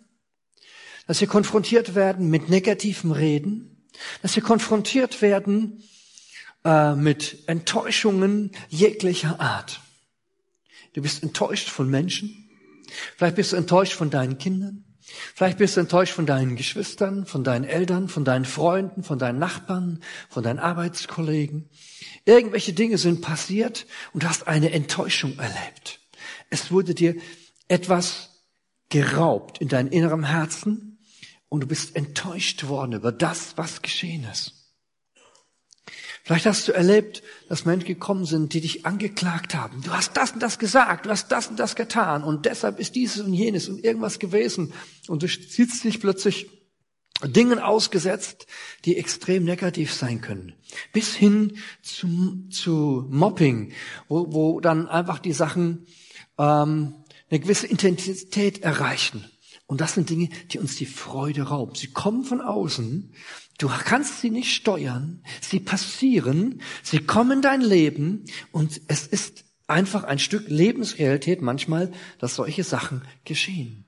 dass 1.08 1.22
wir 1.22 1.30
konfrontiert 1.30 1.96
werden 1.96 2.30
mit 2.30 2.50
negativen 2.50 3.14
Reden, 3.14 3.88
dass 4.22 4.36
wir 4.36 4.44
konfrontiert 4.44 5.22
werden 5.22 5.82
äh, 6.64 6.96
mit 6.96 7.48
Enttäuschungen 7.48 8.52
jeglicher 8.70 9.40
Art. 9.40 9.82
Du 10.94 11.02
bist 11.02 11.24
enttäuscht 11.24 11.70
von 11.70 11.90
Menschen, 11.90 12.50
vielleicht 13.18 13.36
bist 13.36 13.52
du 13.52 13.56
enttäuscht 13.56 13.94
von 13.94 14.10
deinen 14.10 14.38
Kindern, 14.38 14.84
vielleicht 15.36 15.58
bist 15.60 15.78
du 15.78 15.82
enttäuscht 15.82 16.14
von 16.14 16.26
deinen 16.26 16.56
Geschwistern, 16.56 17.26
von 17.26 17.44
deinen 17.44 17.66
Eltern, 17.66 18.10
von 18.10 18.26
deinen 18.26 18.46
Freunden, 18.46 19.04
von 19.04 19.20
deinen 19.20 19.40
Nachbarn, 19.40 20.02
von 20.30 20.44
deinen 20.44 20.60
Arbeitskollegen. 20.60 21.70
Irgendwelche 22.26 22.74
Dinge 22.74 22.98
sind 22.98 23.22
passiert 23.22 23.86
und 24.14 24.24
du 24.24 24.30
hast 24.30 24.48
eine 24.48 24.72
Enttäuschung 24.72 25.38
erlebt. 25.38 26.00
Es 26.50 26.72
wurde 26.72 26.96
dir 26.96 27.16
etwas 27.68 28.30
geraubt 28.90 29.60
in 29.60 29.68
deinem 29.68 29.92
inneren 29.92 30.24
Herzen 30.24 31.00
und 31.50 31.62
du 31.62 31.68
bist 31.68 31.96
enttäuscht 31.96 32.68
worden 32.68 32.94
über 32.94 33.12
das, 33.12 33.58
was 33.58 33.82
geschehen 33.82 34.26
ist. 34.32 34.57
Vielleicht 36.28 36.46
hast 36.46 36.68
du 36.68 36.74
erlebt, 36.74 37.24
dass 37.48 37.64
Menschen 37.64 37.88
gekommen 37.88 38.26
sind, 38.26 38.52
die 38.52 38.60
dich 38.60 38.86
angeklagt 38.86 39.56
haben. 39.56 39.82
Du 39.82 39.92
hast 39.92 40.18
das 40.18 40.32
und 40.32 40.44
das 40.44 40.60
gesagt, 40.60 41.06
du 41.06 41.10
hast 41.10 41.30
das 41.30 41.48
und 41.48 41.58
das 41.58 41.78
getan 41.78 42.22
und 42.22 42.46
deshalb 42.46 42.82
ist 42.82 42.96
dieses 42.96 43.22
und 43.22 43.32
jenes 43.32 43.70
und 43.70 43.82
irgendwas 43.82 44.20
gewesen 44.20 44.74
und 45.08 45.24
du 45.24 45.28
sitzt 45.30 45.86
dich 45.86 46.02
plötzlich 46.02 46.50
Dingen 47.24 47.60
ausgesetzt, 47.60 48.46
die 48.84 48.98
extrem 48.98 49.46
negativ 49.46 49.94
sein 49.94 50.20
können. 50.20 50.52
Bis 50.92 51.16
hin 51.16 51.60
zu, 51.82 52.46
zu 52.50 53.08
Mobbing, 53.10 53.72
wo, 54.10 54.34
wo 54.34 54.60
dann 54.60 54.90
einfach 54.90 55.20
die 55.20 55.32
Sachen 55.32 55.88
ähm, 56.38 56.94
eine 57.30 57.40
gewisse 57.40 57.68
Intensität 57.68 58.64
erreichen. 58.64 59.24
Und 59.66 59.80
das 59.80 59.94
sind 59.94 60.10
Dinge, 60.10 60.28
die 60.52 60.60
uns 60.60 60.76
die 60.76 60.86
Freude 60.86 61.44
rauben. 61.44 61.76
Sie 61.76 61.88
kommen 61.88 62.26
von 62.26 62.42
außen. 62.42 63.14
Du 63.58 63.68
kannst 63.68 64.22
sie 64.22 64.30
nicht 64.30 64.54
steuern. 64.54 65.24
Sie 65.42 65.60
passieren. 65.60 66.62
Sie 66.84 67.00
kommen 67.00 67.38
in 67.38 67.42
dein 67.42 67.62
Leben. 67.62 68.26
Und 68.52 68.82
es 68.88 69.08
ist 69.08 69.46
einfach 69.68 70.04
ein 70.04 70.20
Stück 70.20 70.48
Lebensrealität 70.48 71.42
manchmal, 71.42 71.92
dass 72.20 72.36
solche 72.36 72.64
Sachen 72.64 73.02
geschehen. 73.26 73.86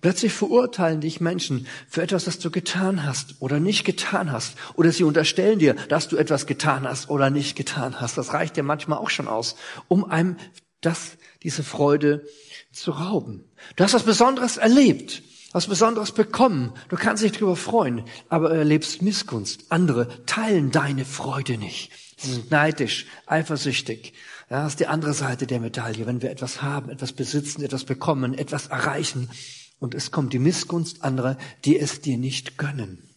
Plötzlich 0.00 0.32
verurteilen 0.32 1.00
dich 1.00 1.20
Menschen 1.20 1.68
für 1.88 2.02
etwas, 2.02 2.24
das 2.24 2.40
du 2.40 2.50
getan 2.50 3.04
hast 3.04 3.36
oder 3.40 3.60
nicht 3.60 3.84
getan 3.84 4.32
hast. 4.32 4.56
Oder 4.74 4.90
sie 4.90 5.04
unterstellen 5.04 5.60
dir, 5.60 5.74
dass 5.74 6.08
du 6.08 6.16
etwas 6.16 6.46
getan 6.46 6.88
hast 6.88 7.08
oder 7.08 7.30
nicht 7.30 7.56
getan 7.56 8.00
hast. 8.00 8.18
Das 8.18 8.32
reicht 8.34 8.56
dir 8.56 8.64
manchmal 8.64 8.98
auch 8.98 9.10
schon 9.10 9.28
aus, 9.28 9.54
um 9.86 10.04
einem 10.04 10.36
das, 10.80 11.18
diese 11.44 11.62
Freude 11.62 12.26
zu 12.72 12.90
rauben. 12.90 13.44
Du 13.76 13.84
hast 13.84 13.94
was 13.94 14.02
Besonderes 14.02 14.56
erlebt, 14.56 15.22
was 15.52 15.66
Besonderes 15.66 16.12
bekommen. 16.12 16.72
Du 16.88 16.96
kannst 16.96 17.22
dich 17.22 17.32
darüber 17.32 17.56
freuen, 17.56 18.04
aber 18.28 18.48
du 18.48 18.56
erlebst 18.56 19.02
Missgunst. 19.02 19.66
Andere 19.70 20.24
teilen 20.26 20.70
deine 20.70 21.04
Freude 21.04 21.58
nicht. 21.58 21.92
Sie 22.16 22.32
sind 22.32 22.50
neidisch, 22.50 23.06
eifersüchtig. 23.26 24.14
Ja, 24.48 24.64
das 24.64 24.72
ist 24.72 24.80
die 24.80 24.86
andere 24.86 25.14
Seite 25.14 25.46
der 25.46 25.60
Medaille. 25.60 26.06
Wenn 26.06 26.22
wir 26.22 26.30
etwas 26.30 26.62
haben, 26.62 26.90
etwas 26.90 27.12
besitzen, 27.12 27.62
etwas 27.62 27.84
bekommen, 27.84 28.34
etwas 28.34 28.68
erreichen 28.68 29.30
und 29.78 29.94
es 29.94 30.10
kommt 30.10 30.32
die 30.32 30.38
Missgunst 30.38 31.02
anderer, 31.02 31.36
die 31.64 31.78
es 31.78 32.00
dir 32.00 32.16
nicht 32.16 32.58
gönnen. 32.58 33.10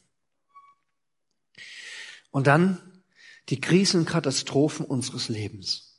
Und 2.32 2.48
dann 2.48 2.80
die 3.50 3.62
Krisen 3.62 4.02
und 4.02 4.06
Katastrophen 4.08 4.86
unseres 4.86 5.30
Lebens. 5.30 5.96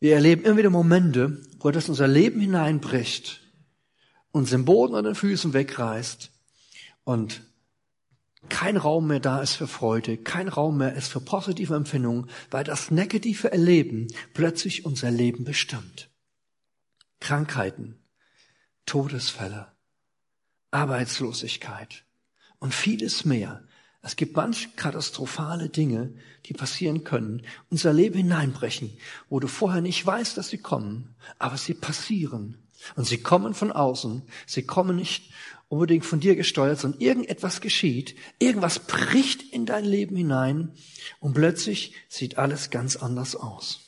Wir 0.00 0.14
erleben 0.14 0.44
immer 0.44 0.56
wieder 0.56 0.70
Momente, 0.70 1.42
wo 1.60 1.70
das 1.70 1.88
unser 1.88 2.08
Leben 2.08 2.40
hineinbricht, 2.40 3.45
uns 4.36 4.50
den 4.50 4.64
Boden 4.64 4.94
an 4.94 5.04
den 5.04 5.14
Füßen 5.14 5.52
wegreißt 5.52 6.30
und 7.04 7.42
kein 8.48 8.76
Raum 8.76 9.08
mehr 9.08 9.20
da 9.20 9.40
ist 9.40 9.54
für 9.54 9.66
Freude, 9.66 10.16
kein 10.18 10.48
Raum 10.48 10.78
mehr 10.78 10.94
ist 10.94 11.08
für 11.08 11.20
positive 11.20 11.74
Empfindungen, 11.74 12.30
weil 12.50 12.62
das 12.62 12.90
negative 12.90 13.50
Erleben 13.50 14.06
plötzlich 14.34 14.84
unser 14.84 15.10
Leben 15.10 15.44
bestimmt. 15.44 16.10
Krankheiten, 17.18 17.98
Todesfälle, 18.84 19.72
Arbeitslosigkeit 20.70 22.04
und 22.58 22.74
vieles 22.74 23.24
mehr 23.24 23.66
es 24.06 24.14
gibt 24.14 24.36
manch 24.36 24.76
katastrophale 24.76 25.68
Dinge, 25.68 26.14
die 26.44 26.52
passieren 26.52 27.02
können, 27.02 27.42
unser 27.70 27.92
Leben 27.92 28.18
hineinbrechen, 28.18 28.96
wo 29.28 29.40
du 29.40 29.48
vorher 29.48 29.80
nicht 29.80 30.06
weißt, 30.06 30.36
dass 30.36 30.48
sie 30.48 30.58
kommen, 30.58 31.16
aber 31.40 31.56
sie 31.56 31.74
passieren. 31.74 32.65
Und 32.94 33.06
sie 33.06 33.18
kommen 33.18 33.54
von 33.54 33.72
außen, 33.72 34.22
sie 34.46 34.62
kommen 34.62 34.96
nicht 34.96 35.32
unbedingt 35.68 36.04
von 36.04 36.20
dir 36.20 36.36
gesteuert, 36.36 36.78
sondern 36.78 37.00
irgendetwas 37.00 37.60
geschieht, 37.60 38.16
irgendwas 38.38 38.80
bricht 38.80 39.42
in 39.52 39.66
dein 39.66 39.84
Leben 39.84 40.16
hinein 40.16 40.72
und 41.18 41.34
plötzlich 41.34 41.94
sieht 42.08 42.38
alles 42.38 42.70
ganz 42.70 42.96
anders 42.96 43.34
aus. 43.34 43.80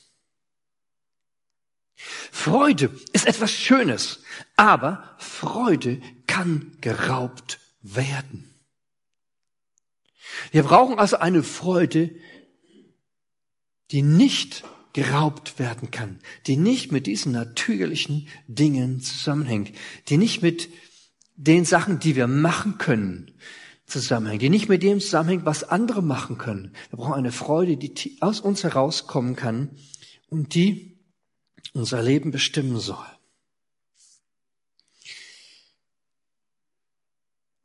Freude 2.31 2.91
ist 3.11 3.27
etwas 3.27 3.51
Schönes, 3.51 4.23
aber 4.55 5.15
Freude 5.17 6.01
kann 6.27 6.77
geraubt 6.81 7.59
werden. 7.81 8.53
Wir 10.51 10.63
brauchen 10.63 10.97
also 10.99 11.17
eine 11.17 11.43
Freude, 11.43 12.15
die 13.91 14.01
nicht 14.01 14.63
geraubt 14.93 15.59
werden 15.59 15.91
kann, 15.91 16.19
die 16.47 16.57
nicht 16.57 16.91
mit 16.91 17.07
diesen 17.07 17.31
natürlichen 17.31 18.27
Dingen 18.47 19.01
zusammenhängt, 19.01 19.71
die 20.07 20.17
nicht 20.17 20.41
mit 20.41 20.69
den 21.35 21.63
Sachen, 21.65 21.99
die 21.99 22.15
wir 22.15 22.27
machen 22.27 22.77
können, 22.77 23.31
zusammenhängt, 23.85 24.41
die 24.41 24.49
nicht 24.49 24.69
mit 24.69 24.83
dem 24.83 24.99
zusammenhängt, 24.99 25.45
was 25.45 25.63
andere 25.63 26.01
machen 26.01 26.37
können. 26.37 26.73
Wir 26.89 26.97
brauchen 26.97 27.13
eine 27.13 27.31
Freude, 27.31 27.77
die 27.77 28.17
aus 28.21 28.39
uns 28.39 28.63
herauskommen 28.63 29.35
kann 29.35 29.69
und 30.29 30.53
die 30.55 30.97
unser 31.73 32.01
Leben 32.01 32.31
bestimmen 32.31 32.79
soll. 32.79 33.05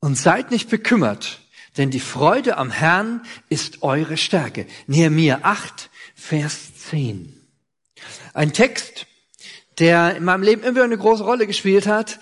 Und 0.01 0.17
seid 0.17 0.51
nicht 0.51 0.69
bekümmert, 0.69 1.41
denn 1.77 1.91
die 1.91 2.01
Freude 2.01 2.57
am 2.57 2.71
Herrn 2.71 3.23
ist 3.49 3.83
eure 3.83 4.17
Stärke. 4.17 4.67
Nehemiah 4.87 5.41
8, 5.43 5.91
Vers 6.15 6.75
10. 6.91 7.41
Ein 8.33 8.53
Text, 8.53 9.07
der 9.79 10.17
in 10.17 10.25
meinem 10.25 10.43
Leben 10.43 10.63
immer 10.63 10.85
eine 10.85 10.99
große 10.99 11.25
Rolle 11.25 11.47
gespielt 11.47 11.87
hat. 11.87 12.21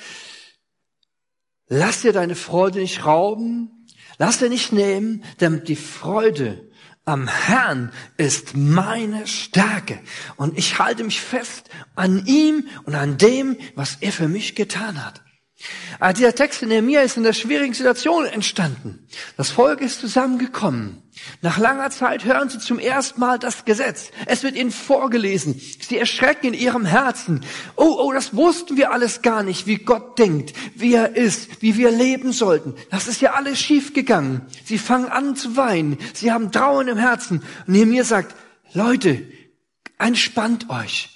Lass 1.68 2.02
dir 2.02 2.12
deine 2.12 2.34
Freude 2.34 2.80
nicht 2.80 3.04
rauben, 3.04 3.86
lass 4.18 4.38
dir 4.38 4.48
nicht 4.48 4.72
nehmen, 4.72 5.24
denn 5.40 5.64
die 5.64 5.76
Freude 5.76 6.70
am 7.04 7.28
Herrn 7.28 7.92
ist 8.16 8.56
meine 8.56 9.26
Stärke. 9.26 10.00
Und 10.36 10.56
ich 10.56 10.78
halte 10.78 11.04
mich 11.04 11.20
fest 11.20 11.68
an 11.94 12.26
ihm 12.26 12.68
und 12.84 12.94
an 12.94 13.18
dem, 13.18 13.56
was 13.74 13.98
er 14.00 14.12
für 14.12 14.28
mich 14.28 14.54
getan 14.54 15.04
hat. 15.04 15.22
Aber 15.98 16.06
ah, 16.06 16.12
dieser 16.12 16.34
Text 16.34 16.62
in 16.62 16.70
Nehemiah 16.70 17.02
ist 17.02 17.16
in 17.16 17.22
der 17.22 17.32
schwierigen 17.32 17.74
Situation 17.74 18.24
entstanden. 18.24 19.06
Das 19.36 19.50
Volk 19.50 19.80
ist 19.80 20.00
zusammengekommen. 20.00 21.02
Nach 21.42 21.58
langer 21.58 21.90
Zeit 21.90 22.24
hören 22.24 22.48
sie 22.48 22.58
zum 22.58 22.78
ersten 22.78 23.20
Mal 23.20 23.38
das 23.38 23.64
Gesetz. 23.64 24.10
Es 24.26 24.42
wird 24.42 24.56
ihnen 24.56 24.72
vorgelesen. 24.72 25.60
Sie 25.80 25.98
erschrecken 25.98 26.48
in 26.48 26.54
ihrem 26.54 26.84
Herzen. 26.84 27.44
Oh, 27.76 27.96
oh, 28.00 28.12
das 28.12 28.34
wussten 28.34 28.76
wir 28.76 28.92
alles 28.92 29.22
gar 29.22 29.44
nicht, 29.44 29.66
wie 29.66 29.76
Gott 29.76 30.18
denkt, 30.18 30.54
wie 30.74 30.94
er 30.94 31.14
ist, 31.14 31.62
wie 31.62 31.76
wir 31.76 31.92
leben 31.92 32.32
sollten. 32.32 32.74
Das 32.90 33.06
ist 33.06 33.20
ja 33.20 33.34
alles 33.34 33.60
schiefgegangen. 33.60 34.42
Sie 34.64 34.78
fangen 34.78 35.08
an 35.08 35.36
zu 35.36 35.56
weinen. 35.56 35.98
Sie 36.14 36.32
haben 36.32 36.50
Trauen 36.50 36.88
im 36.88 36.98
Herzen. 36.98 37.42
Und 37.66 37.74
Nehemiah 37.74 38.04
sagt, 38.04 38.34
Leute, 38.72 39.22
entspannt 39.98 40.68
euch. 40.70 41.10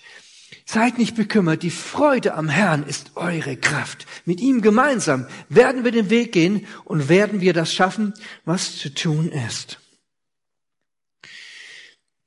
Seid 0.64 0.98
nicht 0.98 1.16
bekümmert, 1.16 1.62
die 1.62 1.70
Freude 1.70 2.34
am 2.34 2.48
Herrn 2.48 2.84
ist 2.84 3.12
eure 3.14 3.56
Kraft. 3.56 4.06
Mit 4.24 4.40
ihm 4.40 4.62
gemeinsam 4.62 5.26
werden 5.48 5.84
wir 5.84 5.92
den 5.92 6.10
Weg 6.10 6.32
gehen 6.32 6.66
und 6.84 7.08
werden 7.08 7.40
wir 7.40 7.52
das 7.52 7.72
schaffen, 7.72 8.14
was 8.44 8.78
zu 8.78 8.92
tun 8.92 9.30
ist. 9.30 9.78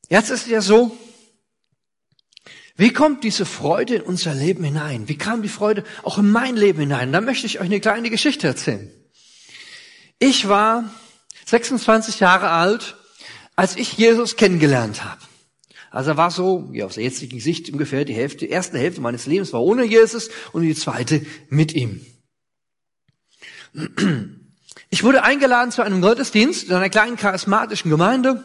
Jetzt 0.09 0.29
ist 0.29 0.43
es 0.43 0.49
ja 0.49 0.61
so, 0.61 0.97
wie 2.75 2.93
kommt 2.93 3.25
diese 3.25 3.45
Freude 3.45 3.95
in 3.95 4.01
unser 4.03 4.33
Leben 4.33 4.63
hinein? 4.63 5.09
Wie 5.09 5.17
kam 5.17 5.41
die 5.41 5.49
Freude 5.49 5.83
auch 6.03 6.17
in 6.17 6.31
mein 6.31 6.55
Leben 6.55 6.79
hinein? 6.79 7.11
Da 7.11 7.19
möchte 7.19 7.45
ich 7.45 7.59
euch 7.59 7.65
eine 7.65 7.81
kleine 7.81 8.09
Geschichte 8.09 8.47
erzählen. 8.47 8.89
Ich 10.17 10.47
war 10.47 10.89
26 11.45 12.21
Jahre 12.21 12.49
alt, 12.49 12.95
als 13.57 13.75
ich 13.75 13.97
Jesus 13.97 14.37
kennengelernt 14.37 15.03
habe. 15.03 15.19
Also 15.91 16.17
war 16.17 16.31
so, 16.31 16.69
ja, 16.71 16.85
aus 16.85 16.95
der 16.95 17.03
jetzigen 17.03 17.39
Sicht 17.39 17.69
ungefähr 17.71 18.05
die 18.05 18.13
Hälfte, 18.13 18.45
die 18.45 18.49
erste 18.49 18.77
Hälfte 18.77 19.01
meines 19.01 19.25
Lebens 19.25 19.53
war 19.53 19.61
ohne 19.61 19.83
Jesus 19.83 20.29
und 20.51 20.61
die 20.61 20.75
zweite 20.75 21.25
mit 21.49 21.73
ihm. 21.73 22.05
Ich 24.89 25.03
wurde 25.03 25.23
eingeladen 25.23 25.71
zu 25.71 25.83
einem 25.83 26.01
Gottesdienst 26.01 26.69
in 26.69 26.75
einer 26.75 26.89
kleinen 26.89 27.15
charismatischen 27.15 27.89
Gemeinde. 27.89 28.43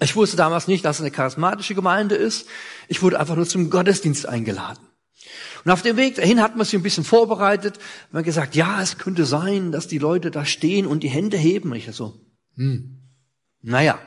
Ich 0.00 0.16
wusste 0.16 0.36
damals 0.36 0.68
nicht, 0.68 0.84
dass 0.84 0.96
es 0.96 1.02
eine 1.02 1.10
charismatische 1.10 1.74
Gemeinde 1.74 2.14
ist. 2.14 2.46
Ich 2.88 3.02
wurde 3.02 3.18
einfach 3.20 3.36
nur 3.36 3.46
zum 3.46 3.70
Gottesdienst 3.70 4.26
eingeladen. 4.26 4.80
Und 5.64 5.70
auf 5.72 5.82
dem 5.82 5.96
Weg 5.96 6.14
dahin 6.14 6.40
hat 6.40 6.56
man 6.56 6.64
sich 6.64 6.74
ein 6.74 6.82
bisschen 6.82 7.04
vorbereitet. 7.04 7.78
Man 8.10 8.20
hat 8.20 8.24
gesagt, 8.24 8.54
ja, 8.54 8.80
es 8.80 8.98
könnte 8.98 9.24
sein, 9.24 9.72
dass 9.72 9.88
die 9.88 9.98
Leute 9.98 10.30
da 10.30 10.44
stehen 10.44 10.86
und 10.86 11.02
die 11.02 11.08
Hände 11.08 11.36
heben. 11.36 11.72
Und 11.72 11.76
ich 11.76 11.90
so, 11.92 12.20
hm, 12.54 13.02
naja, 13.62 13.98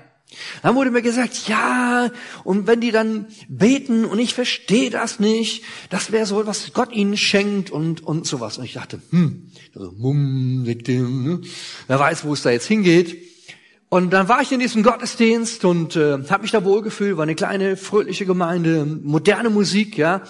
dann 0.62 0.76
wurde 0.76 0.92
mir 0.92 1.02
gesagt, 1.02 1.48
ja, 1.48 2.12
und 2.44 2.68
wenn 2.68 2.82
die 2.82 2.92
dann 2.92 3.28
beten 3.48 4.06
und 4.06 4.20
ich 4.20 4.34
verstehe 4.34 4.90
das 4.90 5.20
nicht, 5.20 5.64
das 5.90 6.12
wäre 6.12 6.26
so, 6.26 6.46
was 6.46 6.72
Gott 6.74 6.92
ihnen 6.92 7.18
schenkt 7.18 7.72
und, 7.72 8.04
und 8.04 8.28
sowas. 8.28 8.58
Und 8.58 8.66
ich 8.66 8.74
dachte, 8.74 9.02
hm, 9.10 9.52
also, 9.76 9.92
ne? 10.14 11.42
wer 11.88 12.00
weiß, 12.00 12.26
wo 12.26 12.34
es 12.34 12.44
da 12.44 12.52
jetzt 12.52 12.68
hingeht. 12.68 13.18
Und 13.90 14.12
dann 14.12 14.30
war 14.30 14.42
ich 14.42 14.52
in 14.52 14.60
diesem 14.60 14.84
Gottesdienst 14.84 15.66
und 15.66 15.96
äh, 15.96 16.20
habe 16.30 16.44
mich 16.44 16.52
da 16.52 16.64
wohlgefühlt, 16.64 17.18
war 17.18 17.24
eine 17.24 17.34
kleine, 17.34 17.76
fröhliche 17.76 18.28
Gemeinde, 18.28 18.86
moderne 18.86 19.50
Musik, 19.50 19.98
ja, 19.98 20.22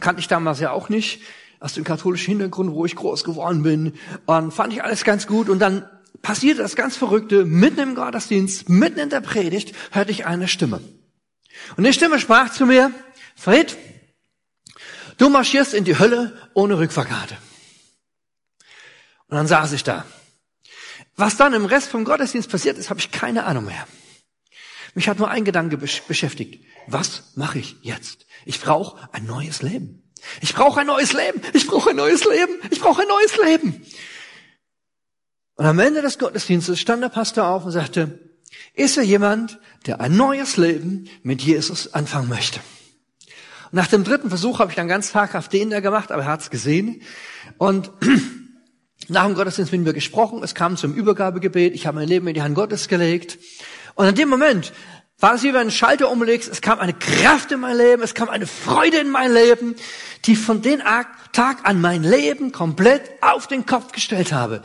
kannte 0.00 0.20
ich 0.20 0.26
damals 0.26 0.58
ja 0.58 0.72
auch 0.72 0.88
nicht, 0.88 1.20
aus 1.60 1.74
dem 1.74 1.84
katholischen 1.84 2.32
Hintergrund, 2.32 2.72
wo 2.72 2.84
ich 2.84 2.96
groß 2.96 3.22
geworden 3.22 3.62
bin. 3.62 3.92
Und 4.26 4.52
fand 4.52 4.72
ich 4.72 4.82
alles 4.82 5.04
ganz 5.04 5.28
gut. 5.28 5.48
Und 5.48 5.60
dann 5.60 5.84
passierte 6.22 6.62
das 6.62 6.76
ganz 6.76 6.96
Verrückte, 6.96 7.44
mitten 7.44 7.80
im 7.80 7.94
Gottesdienst, 7.94 8.68
mitten 8.68 8.98
in 8.98 9.10
der 9.10 9.20
Predigt, 9.20 9.74
hörte 9.92 10.10
ich 10.10 10.26
eine 10.26 10.48
Stimme. 10.48 10.80
Und 11.76 11.84
die 11.84 11.92
Stimme 11.92 12.18
sprach 12.18 12.50
zu 12.52 12.66
mir, 12.66 12.92
Fred, 13.34 13.76
du 15.18 15.28
marschierst 15.28 15.74
in 15.74 15.84
die 15.84 15.98
Hölle 15.98 16.50
ohne 16.54 16.78
Rückfahrkarte. 16.78 17.36
Und 19.28 19.36
dann 19.36 19.46
saß 19.46 19.72
ich 19.72 19.84
da. 19.84 20.04
Was 21.16 21.36
dann 21.36 21.54
im 21.54 21.64
Rest 21.64 21.88
vom 21.88 22.04
Gottesdienst 22.04 22.50
passiert 22.50 22.78
ist, 22.78 22.90
habe 22.90 23.00
ich 23.00 23.10
keine 23.10 23.44
Ahnung 23.44 23.64
mehr. 23.64 23.86
Mich 24.94 25.08
hat 25.08 25.18
nur 25.18 25.28
ein 25.28 25.44
Gedanke 25.44 25.76
beschäftigt. 25.76 26.64
Was 26.86 27.32
mache 27.34 27.58
ich 27.58 27.76
jetzt? 27.82 28.26
Ich 28.44 28.60
brauche 28.60 29.08
ein 29.12 29.26
neues 29.26 29.62
Leben. 29.62 30.02
Ich 30.40 30.54
brauche 30.54 30.80
ein 30.80 30.86
neues 30.86 31.12
Leben. 31.12 31.40
Ich 31.52 31.66
brauche 31.66 31.90
ein 31.90 31.96
neues 31.96 32.24
Leben. 32.24 32.54
Ich 32.70 32.80
brauche 32.80 33.02
ein 33.02 33.08
neues 33.08 33.36
Leben. 33.36 33.86
Und 35.56 35.64
am 35.64 35.78
Ende 35.78 36.02
des 36.02 36.18
Gottesdienstes 36.18 36.78
stand 36.78 37.02
der 37.02 37.08
Pastor 37.08 37.48
auf 37.48 37.64
und 37.64 37.72
sagte, 37.72 38.18
ist 38.74 38.98
er 38.98 39.02
jemand, 39.02 39.58
der 39.86 40.00
ein 40.00 40.16
neues 40.16 40.58
Leben 40.58 41.08
mit 41.22 41.42
Jesus 41.42 41.94
anfangen 41.94 42.28
möchte? 42.28 42.60
Und 43.72 43.74
nach 43.74 43.86
dem 43.86 44.04
dritten 44.04 44.28
Versuch 44.28 44.58
habe 44.58 44.70
ich 44.70 44.76
dann 44.76 44.86
ganz 44.86 45.12
taghaft 45.12 45.52
den 45.52 45.70
da 45.70 45.80
gemacht, 45.80 46.12
aber 46.12 46.22
er 46.22 46.28
hat 46.28 46.42
es 46.42 46.50
gesehen. 46.50 47.02
Und 47.56 47.90
nach 49.08 49.24
dem 49.24 49.34
Gottesdienst 49.34 49.72
mit 49.72 49.80
mir 49.82 49.94
gesprochen, 49.94 50.42
es 50.42 50.54
kam 50.54 50.76
zum 50.76 50.92
Übergabegebet, 50.92 51.74
ich 51.74 51.86
habe 51.86 51.98
mein 51.98 52.08
Leben 52.08 52.28
in 52.28 52.34
die 52.34 52.42
Hand 52.42 52.54
Gottes 52.54 52.86
gelegt. 52.86 53.38
Und 53.94 54.06
in 54.06 54.14
dem 54.14 54.28
Moment 54.28 54.74
war 55.18 55.34
es 55.34 55.42
wie 55.42 55.54
wenn 55.54 55.68
ein 55.68 55.70
Schalter 55.70 56.10
umlegst, 56.10 56.50
es 56.50 56.60
kam 56.60 56.78
eine 56.78 56.92
Kraft 56.92 57.50
in 57.50 57.60
mein 57.60 57.78
Leben, 57.78 58.02
es 58.02 58.12
kam 58.12 58.28
eine 58.28 58.46
Freude 58.46 58.98
in 58.98 59.10
mein 59.10 59.32
Leben, 59.32 59.74
die 60.26 60.36
von 60.36 60.60
dem 60.60 60.82
Tag 61.32 61.58
an 61.62 61.80
mein 61.80 62.02
Leben 62.02 62.52
komplett 62.52 63.10
auf 63.22 63.46
den 63.46 63.64
Kopf 63.64 63.92
gestellt 63.92 64.34
habe. 64.34 64.62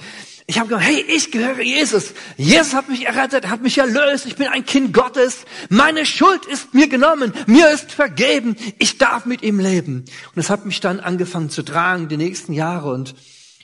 Ich 0.51 0.59
habe 0.59 0.67
gesagt, 0.67 0.85
hey, 0.85 0.99
ich 1.07 1.31
gehöre 1.31 1.61
Jesus. 1.61 2.13
Jesus 2.35 2.73
hat 2.73 2.89
mich 2.89 3.05
errettet, 3.05 3.47
hat 3.47 3.61
mich 3.61 3.77
erlöst. 3.77 4.25
Ich 4.25 4.35
bin 4.35 4.47
ein 4.47 4.65
Kind 4.65 4.93
Gottes. 4.93 5.45
Meine 5.69 6.05
Schuld 6.05 6.45
ist 6.45 6.73
mir 6.73 6.89
genommen. 6.89 7.31
Mir 7.47 7.69
ist 7.69 7.93
vergeben. 7.93 8.57
Ich 8.77 8.97
darf 8.97 9.25
mit 9.25 9.43
ihm 9.43 9.61
leben. 9.61 10.03
Und 10.35 10.37
es 10.41 10.49
hat 10.49 10.65
mich 10.65 10.81
dann 10.81 10.99
angefangen 10.99 11.49
zu 11.49 11.63
tragen, 11.63 12.09
die 12.09 12.17
nächsten 12.17 12.51
Jahre. 12.51 12.91
Und 12.91 13.15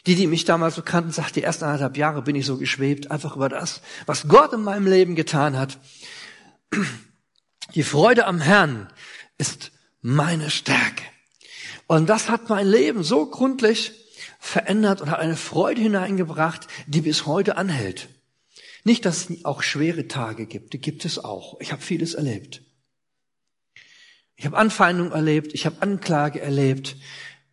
die, 0.06 0.16
die 0.16 0.28
mich 0.28 0.46
damals 0.46 0.76
so 0.76 0.82
kannten, 0.82 1.12
sagt, 1.12 1.36
die 1.36 1.44
ersten 1.44 1.66
anderthalb 1.66 1.98
Jahre 1.98 2.22
bin 2.22 2.38
ich 2.38 2.46
so 2.46 2.56
geschwebt, 2.56 3.12
einfach 3.12 3.36
über 3.36 3.50
das, 3.50 3.82
was 4.06 4.30
Gott 4.30 4.54
in 4.54 4.62
meinem 4.62 4.88
Leben 4.88 5.16
getan 5.16 5.58
hat. 5.58 5.80
Die 7.76 7.84
Freude 7.84 8.26
am 8.28 8.40
Herrn 8.40 8.88
ist 9.38 9.74
meine 10.02 10.50
Stärke. 10.50 11.04
Und 11.88 12.08
das 12.08 12.30
hat 12.30 12.48
mein 12.48 12.66
Leben 12.66 13.04
so 13.04 13.26
gründlich 13.26 13.92
verändert 14.40 15.02
und 15.02 15.12
hat 15.12 15.20
eine 15.20 15.36
Freude 15.36 15.82
hineingebracht, 15.82 16.68
die 16.88 17.02
bis 17.02 17.26
heute 17.26 17.58
anhält. 17.58 18.10
Nicht, 18.84 19.06
dass 19.06 19.30
es 19.30 19.46
auch 19.46 19.64
schwere 19.64 20.08
Tage 20.08 20.46
gibt, 20.46 20.74
die 20.74 20.80
gibt 20.80 21.04
es 21.06 21.20
auch. 21.20 21.60
Ich 21.60 21.72
habe 21.72 21.82
vieles 21.82 22.14
erlebt. 22.14 22.62
Ich 24.36 24.46
habe 24.46 24.58
Anfeindung 24.58 25.12
erlebt, 25.12 25.54
ich 25.54 25.66
habe 25.66 25.82
Anklage 25.82 26.40
erlebt. 26.40 26.96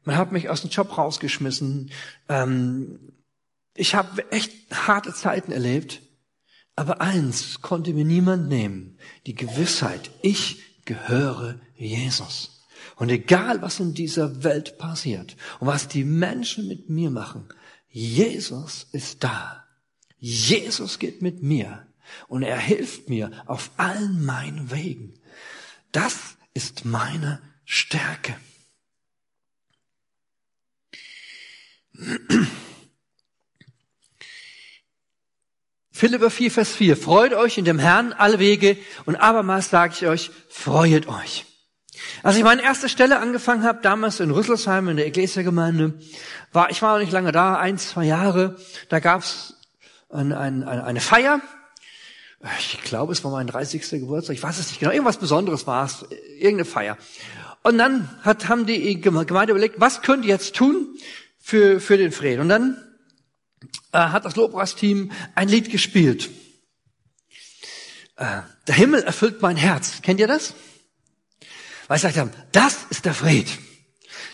Man 0.04 0.16
hat 0.16 0.32
mich 0.32 0.50
aus 0.50 0.60
dem 0.60 0.70
Job 0.70 0.96
rausgeschmissen. 0.96 1.90
Ähm, 2.28 3.12
ich 3.74 3.94
habe 3.94 4.30
echt 4.30 4.52
harte 4.70 5.14
Zeiten 5.14 5.50
erlebt. 5.50 6.02
Aber 6.76 7.00
eins 7.00 7.62
konnte 7.62 7.94
mir 7.94 8.04
niemand 8.04 8.48
nehmen, 8.48 8.98
die 9.26 9.34
Gewissheit, 9.34 10.10
ich 10.22 10.62
gehöre 10.84 11.60
Jesus. 11.76 12.53
Und 12.96 13.10
egal, 13.10 13.62
was 13.62 13.80
in 13.80 13.94
dieser 13.94 14.44
Welt 14.44 14.78
passiert 14.78 15.36
und 15.60 15.66
was 15.66 15.88
die 15.88 16.04
Menschen 16.04 16.68
mit 16.68 16.90
mir 16.90 17.10
machen, 17.10 17.48
Jesus 17.88 18.86
ist 18.92 19.22
da. 19.22 19.64
Jesus 20.18 20.98
geht 20.98 21.22
mit 21.22 21.42
mir 21.42 21.86
und 22.28 22.42
er 22.42 22.58
hilft 22.58 23.08
mir 23.08 23.30
auf 23.46 23.70
allen 23.76 24.24
meinen 24.24 24.70
Wegen. 24.70 25.14
Das 25.92 26.36
ist 26.54 26.84
meine 26.84 27.40
Stärke. 27.64 28.36
Philipper 35.92 36.30
4, 36.30 36.50
Vers 36.50 36.72
4. 36.72 36.96
Freut 36.96 37.34
euch 37.34 37.56
in 37.56 37.64
dem 37.64 37.78
Herrn 37.78 38.12
alle 38.12 38.38
Wege 38.40 38.76
und 39.04 39.16
abermals 39.16 39.70
sage 39.70 39.94
ich 39.96 40.06
euch, 40.06 40.30
freuet 40.48 41.06
euch. 41.06 41.46
Als 42.22 42.36
ich 42.36 42.42
meine 42.42 42.62
erste 42.62 42.88
Stelle 42.88 43.18
angefangen 43.18 43.64
habe, 43.64 43.80
damals 43.82 44.20
in 44.20 44.30
Rüsselsheim 44.30 44.88
in 44.88 44.96
der 44.96 45.06
Ecclesia-Gemeinde, 45.06 45.94
war, 46.52 46.70
ich 46.70 46.82
war 46.82 46.94
noch 46.94 47.00
nicht 47.00 47.12
lange 47.12 47.32
da, 47.32 47.56
ein, 47.56 47.78
zwei 47.78 48.04
Jahre, 48.04 48.56
da 48.88 49.00
gab's 49.00 49.54
ein, 50.08 50.32
ein, 50.32 50.62
eine 50.64 51.00
Feier. 51.00 51.40
Ich 52.58 52.82
glaube, 52.82 53.12
es 53.12 53.24
war 53.24 53.30
mein 53.30 53.46
30. 53.46 53.88
Geburtstag, 54.00 54.36
ich 54.36 54.42
weiß 54.42 54.58
es 54.58 54.68
nicht 54.68 54.80
genau, 54.80 54.92
irgendwas 54.92 55.16
Besonderes 55.16 55.66
war 55.66 55.86
es, 55.86 56.04
irgendeine 56.38 56.64
Feier. 56.64 56.98
Und 57.62 57.78
dann 57.78 58.10
hat, 58.22 58.48
haben 58.48 58.66
die 58.66 59.00
Gemeinde 59.00 59.52
überlegt, 59.52 59.80
was 59.80 60.02
könnt 60.02 60.24
ihr 60.24 60.30
jetzt 60.30 60.54
tun 60.54 60.98
für, 61.38 61.80
für 61.80 61.96
den 61.96 62.12
Fred? 62.12 62.38
Und 62.38 62.50
dann 62.50 62.76
äh, 63.92 63.98
hat 63.98 64.26
das 64.26 64.36
Lobpreisteam 64.36 65.10
ein 65.34 65.48
Lied 65.48 65.70
gespielt. 65.70 66.28
Äh, 68.16 68.42
der 68.66 68.74
Himmel 68.74 69.02
erfüllt 69.02 69.40
mein 69.40 69.56
Herz. 69.56 70.02
Kennt 70.02 70.20
ihr 70.20 70.26
das? 70.26 70.54
Weil 71.88 71.98
ich 71.98 72.18
haben, 72.18 72.30
das 72.52 72.86
ist 72.90 73.04
der 73.04 73.14
Fried. 73.14 73.48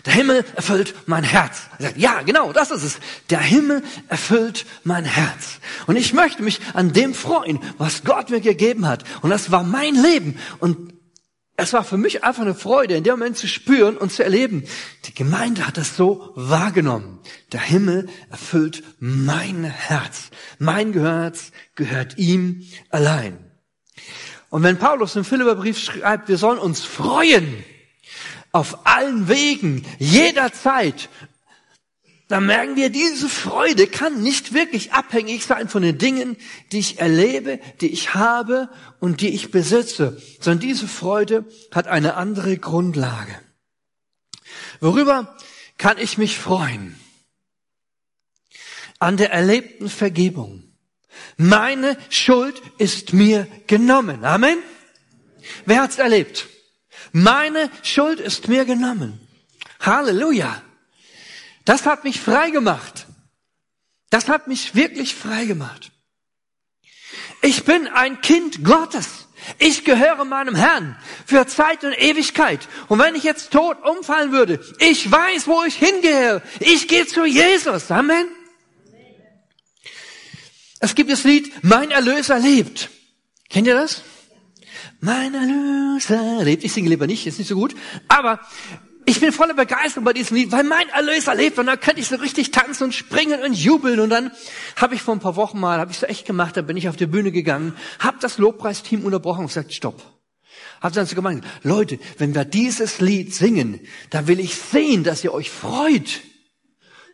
Der 0.05 0.13
Himmel 0.13 0.43
erfüllt 0.55 0.95
mein 1.05 1.23
Herz. 1.23 1.63
Er 1.77 1.85
sagt, 1.85 1.97
ja, 1.97 2.21
genau, 2.23 2.51
das 2.53 2.71
ist 2.71 2.83
es. 2.83 2.99
Der 3.29 3.39
Himmel 3.39 3.83
erfüllt 4.07 4.65
mein 4.83 5.05
Herz. 5.05 5.59
Und 5.85 5.95
ich 5.95 6.13
möchte 6.13 6.41
mich 6.41 6.59
an 6.73 6.91
dem 6.91 7.13
freuen, 7.13 7.59
was 7.77 8.03
Gott 8.03 8.29
mir 8.29 8.41
gegeben 8.41 8.87
hat. 8.87 9.03
Und 9.21 9.29
das 9.29 9.51
war 9.51 9.63
mein 9.63 9.95
Leben. 9.95 10.39
Und 10.59 10.93
es 11.55 11.73
war 11.73 11.83
für 11.83 11.97
mich 11.97 12.23
einfach 12.23 12.41
eine 12.41 12.55
Freude, 12.55 12.95
in 12.95 13.03
dem 13.03 13.19
Moment 13.19 13.37
zu 13.37 13.47
spüren 13.47 13.95
und 13.95 14.11
zu 14.11 14.23
erleben. 14.23 14.63
Die 15.05 15.13
Gemeinde 15.13 15.67
hat 15.67 15.77
das 15.77 15.95
so 15.95 16.31
wahrgenommen. 16.35 17.19
Der 17.51 17.61
Himmel 17.61 18.09
erfüllt 18.31 18.83
mein 18.97 19.63
Herz. 19.63 20.31
Mein 20.57 20.93
Herz 20.93 21.51
gehört 21.75 22.17
ihm 22.17 22.63
allein. 22.89 23.50
Und 24.51 24.63
wenn 24.63 24.77
Paulus 24.77 25.15
im 25.15 25.23
Philipperbrief 25.23 25.79
schreibt, 25.79 26.27
wir 26.27 26.37
sollen 26.37 26.59
uns 26.59 26.83
freuen 26.83 27.63
auf 28.51 28.85
allen 28.85 29.29
Wegen, 29.29 29.85
jederzeit, 29.97 31.07
dann 32.27 32.45
merken 32.45 32.75
wir, 32.75 32.89
diese 32.89 33.29
Freude 33.29 33.87
kann 33.87 34.21
nicht 34.21 34.53
wirklich 34.53 34.91
abhängig 34.91 35.45
sein 35.45 35.69
von 35.69 35.83
den 35.83 35.97
Dingen, 35.97 36.35
die 36.73 36.79
ich 36.79 36.99
erlebe, 36.99 37.61
die 37.79 37.87
ich 37.87 38.13
habe 38.13 38.69
und 38.99 39.21
die 39.21 39.29
ich 39.29 39.51
besitze, 39.51 40.21
sondern 40.41 40.59
diese 40.59 40.87
Freude 40.89 41.45
hat 41.73 41.87
eine 41.87 42.15
andere 42.15 42.57
Grundlage. 42.57 43.39
Worüber 44.81 45.37
kann 45.77 45.97
ich 45.97 46.17
mich 46.17 46.37
freuen? 46.37 46.99
An 48.99 49.15
der 49.15 49.31
erlebten 49.31 49.87
Vergebung. 49.87 50.70
Meine 51.37 51.97
Schuld 52.09 52.61
ist 52.77 53.13
mir 53.13 53.47
genommen. 53.67 54.23
Amen. 54.23 54.57
Wer 55.65 55.81
hat's 55.81 55.97
erlebt? 55.97 56.47
Meine 57.11 57.69
Schuld 57.83 58.19
ist 58.19 58.47
mir 58.47 58.65
genommen. 58.65 59.19
Halleluja. 59.79 60.61
Das 61.65 61.85
hat 61.85 62.03
mich 62.03 62.19
frei 62.19 62.49
gemacht. 62.51 63.05
Das 64.09 64.27
hat 64.27 64.47
mich 64.47 64.75
wirklich 64.75 65.15
frei 65.15 65.45
gemacht. 65.45 65.91
Ich 67.41 67.63
bin 67.63 67.87
ein 67.87 68.21
Kind 68.21 68.63
Gottes. 68.63 69.27
Ich 69.57 69.83
gehöre 69.83 70.23
meinem 70.25 70.55
Herrn 70.55 70.95
für 71.25 71.47
Zeit 71.47 71.83
und 71.83 71.93
Ewigkeit. 71.93 72.67
Und 72.87 72.99
wenn 72.99 73.15
ich 73.15 73.23
jetzt 73.23 73.51
tot 73.51 73.77
umfallen 73.83 74.31
würde, 74.31 74.59
ich 74.79 75.09
weiß, 75.11 75.47
wo 75.47 75.63
ich 75.63 75.75
hingehe. 75.75 76.41
Ich 76.59 76.87
gehe 76.87 77.07
zu 77.07 77.25
Jesus. 77.25 77.89
Amen. 77.89 78.27
Es 80.81 80.95
gibt 80.95 81.11
das 81.11 81.23
Lied, 81.23 81.63
mein 81.63 81.91
Erlöser 81.91 82.39
lebt. 82.39 82.89
Kennt 83.49 83.67
ihr 83.67 83.75
das? 83.75 84.01
Mein 84.99 85.33
Erlöser 85.33 86.43
lebt. 86.43 86.63
Ich 86.63 86.73
singe 86.73 86.89
lieber 86.89 87.05
nicht, 87.07 87.25
ist 87.27 87.37
nicht 87.37 87.47
so 87.47 87.55
gut. 87.55 87.75
Aber 88.07 88.39
ich 89.05 89.19
bin 89.19 89.31
voller 89.31 89.53
Begeisterung 89.53 90.05
bei 90.05 90.13
diesem 90.13 90.37
Lied, 90.37 90.51
weil 90.51 90.63
mein 90.63 90.89
Erlöser 90.89 91.35
lebt 91.35 91.59
und 91.59 91.67
dann 91.67 91.79
könnte 91.79 92.01
ich 92.01 92.07
so 92.07 92.15
richtig 92.15 92.49
tanzen 92.51 92.85
und 92.85 92.93
springen 92.93 93.43
und 93.43 93.53
jubeln 93.53 93.99
und 93.99 94.09
dann 94.09 94.31
habe 94.75 94.95
ich 94.95 95.01
vor 95.01 95.13
ein 95.15 95.19
paar 95.19 95.35
Wochen 95.35 95.59
mal, 95.59 95.79
habe 95.79 95.91
ich 95.91 95.99
so 95.99 96.07
echt 96.07 96.25
gemacht, 96.25 96.57
da 96.57 96.61
bin 96.61 96.77
ich 96.77 96.89
auf 96.89 96.95
die 96.95 97.07
Bühne 97.07 97.31
gegangen, 97.31 97.75
habe 97.99 98.17
das 98.19 98.37
Lobpreisteam 98.37 99.03
unterbrochen 99.03 99.41
und 99.41 99.47
gesagt, 99.47 99.73
stopp. 99.73 100.01
Hab 100.81 100.93
dann 100.93 101.05
so 101.05 101.15
gemeint, 101.15 101.43
Leute, 101.63 101.99
wenn 102.17 102.33
wir 102.33 102.45
dieses 102.45 103.01
Lied 103.01 103.35
singen, 103.35 103.81
dann 104.09 104.27
will 104.27 104.39
ich 104.39 104.55
sehen, 104.55 105.03
dass 105.03 105.23
ihr 105.23 105.33
euch 105.33 105.51
freut. 105.51 106.21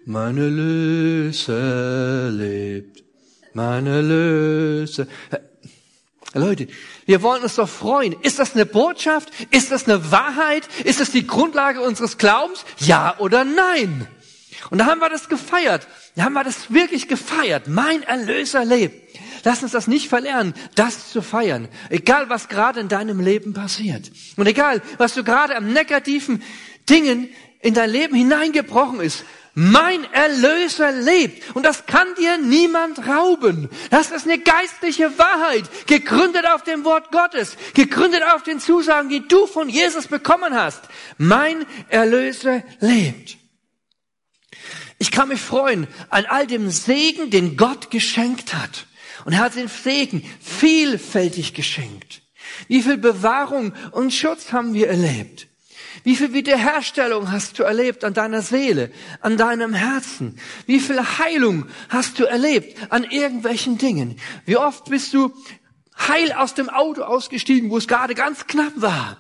Mein 0.05 0.37
Erlöser 0.37 2.31
lebt, 2.31 3.03
mein 3.53 3.87
Erlöser. 3.87 5.07
Leute, 6.33 6.67
wir 7.05 7.21
wollen 7.21 7.43
uns 7.43 7.55
doch 7.55 7.69
freuen. 7.69 8.15
Ist 8.21 8.39
das 8.39 8.53
eine 8.53 8.65
Botschaft? 8.65 9.29
Ist 9.51 9.71
das 9.71 9.85
eine 9.85 10.11
Wahrheit? 10.11 10.67
Ist 10.83 10.99
das 10.99 11.11
die 11.11 11.25
Grundlage 11.25 11.81
unseres 11.81 12.17
Glaubens? 12.17 12.65
Ja 12.79 13.15
oder 13.19 13.43
nein? 13.43 14.07
Und 14.69 14.79
da 14.79 14.85
haben 14.85 14.99
wir 14.99 15.09
das 15.09 15.29
gefeiert. 15.29 15.87
Da 16.15 16.23
haben 16.23 16.33
wir 16.33 16.43
das 16.43 16.73
wirklich 16.73 17.07
gefeiert. 17.07 17.67
Mein 17.67 18.03
Erlöser 18.03 18.65
lebt. 18.65 19.17
Lass 19.43 19.63
uns 19.63 19.71
das 19.71 19.87
nicht 19.87 20.09
verlernen, 20.09 20.53
das 20.75 21.11
zu 21.11 21.21
feiern. 21.21 21.69
Egal, 21.89 22.29
was 22.29 22.49
gerade 22.49 22.79
in 22.79 22.89
deinem 22.89 23.19
Leben 23.19 23.53
passiert. 23.53 24.11
Und 24.35 24.47
egal, 24.47 24.81
was 24.97 25.13
du 25.13 25.23
gerade 25.23 25.55
am 25.55 25.71
negativen 25.71 26.43
Dingen 26.89 27.29
in 27.61 27.73
dein 27.73 27.89
Leben 27.89 28.15
hineingebrochen 28.15 28.99
ist. 28.99 29.23
Mein 29.59 30.03
Erlöser 30.13 30.91
lebt 30.91 31.55
und 31.55 31.63
das 31.63 31.87
kann 31.87 32.13
dir 32.13 32.37
niemand 32.37 33.07
rauben. 33.07 33.71
Das 33.89 34.11
ist 34.11 34.27
eine 34.27 34.37
geistliche 34.37 35.17
Wahrheit, 35.17 35.63
gegründet 35.87 36.45
auf 36.45 36.61
dem 36.61 36.85
Wort 36.85 37.11
Gottes, 37.11 37.57
gegründet 37.73 38.21
auf 38.21 38.43
den 38.43 38.59
Zusagen, 38.59 39.09
die 39.09 39.27
du 39.27 39.47
von 39.47 39.67
Jesus 39.67 40.05
bekommen 40.05 40.53
hast. 40.53 40.83
Mein 41.17 41.65
Erlöser 41.89 42.61
lebt. 42.81 43.37
Ich 44.99 45.09
kann 45.09 45.29
mich 45.29 45.41
freuen 45.41 45.87
an 46.11 46.27
all 46.27 46.45
dem 46.45 46.69
Segen, 46.69 47.31
den 47.31 47.57
Gott 47.57 47.89
geschenkt 47.89 48.53
hat. 48.53 48.85
Und 49.25 49.33
er 49.33 49.39
hat 49.39 49.55
den 49.55 49.69
Segen 49.69 50.23
vielfältig 50.39 51.55
geschenkt. 51.55 52.21
Wie 52.67 52.83
viel 52.83 52.97
Bewahrung 52.97 53.73
und 53.89 54.13
Schutz 54.13 54.51
haben 54.51 54.75
wir 54.75 54.87
erlebt? 54.87 55.47
Wie 56.03 56.15
viel 56.15 56.33
Wiederherstellung 56.33 57.31
hast 57.31 57.59
du 57.59 57.63
erlebt 57.63 58.03
an 58.03 58.13
deiner 58.13 58.41
Seele, 58.41 58.91
an 59.21 59.37
deinem 59.37 59.73
Herzen? 59.73 60.39
Wie 60.65 60.79
viel 60.79 60.99
Heilung 60.99 61.65
hast 61.89 62.19
du 62.19 62.25
erlebt 62.25 62.77
an 62.91 63.03
irgendwelchen 63.03 63.77
Dingen? 63.77 64.19
Wie 64.45 64.57
oft 64.57 64.85
bist 64.85 65.13
du 65.13 65.33
heil 65.97 66.31
aus 66.33 66.53
dem 66.53 66.69
Auto 66.69 67.03
ausgestiegen, 67.03 67.69
wo 67.69 67.77
es 67.77 67.87
gerade 67.87 68.15
ganz 68.15 68.47
knapp 68.47 68.73
war? 68.75 69.17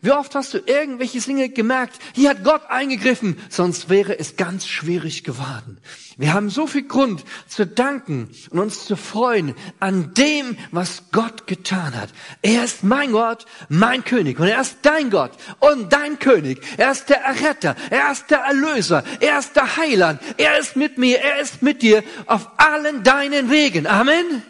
Wie 0.00 0.12
oft 0.12 0.34
hast 0.34 0.54
du 0.54 0.58
irgendwelche 0.58 1.20
Dinge 1.20 1.48
gemerkt, 1.48 1.98
hier 2.14 2.30
hat 2.30 2.44
Gott 2.44 2.62
eingegriffen, 2.68 3.36
sonst 3.48 3.88
wäre 3.88 4.18
es 4.18 4.36
ganz 4.36 4.66
schwierig 4.66 5.24
geworden. 5.24 5.78
Wir 6.16 6.32
haben 6.34 6.50
so 6.50 6.66
viel 6.66 6.82
Grund 6.82 7.24
zu 7.46 7.66
danken 7.66 8.30
und 8.50 8.58
uns 8.58 8.84
zu 8.84 8.96
freuen 8.96 9.54
an 9.80 10.14
dem, 10.14 10.56
was 10.72 11.04
Gott 11.12 11.46
getan 11.46 11.94
hat. 11.94 12.10
Er 12.42 12.64
ist 12.64 12.82
mein 12.84 13.12
Gott, 13.12 13.46
mein 13.68 14.04
König 14.04 14.38
und 14.38 14.48
er 14.48 14.60
ist 14.60 14.78
dein 14.82 15.10
Gott 15.10 15.32
und 15.60 15.92
dein 15.92 16.18
König. 16.18 16.60
Er 16.76 16.90
ist 16.92 17.08
der 17.08 17.20
Erretter, 17.20 17.76
er 17.90 18.12
ist 18.12 18.30
der 18.30 18.38
Erlöser, 18.38 19.04
er 19.20 19.38
ist 19.38 19.56
der 19.56 19.76
Heiland, 19.76 20.20
er 20.36 20.58
ist 20.58 20.76
mit 20.76 20.98
mir, 20.98 21.20
er 21.20 21.40
ist 21.40 21.62
mit 21.62 21.82
dir 21.82 22.02
auf 22.26 22.48
allen 22.56 23.02
deinen 23.02 23.50
Wegen. 23.50 23.86
Amen. 23.86 24.42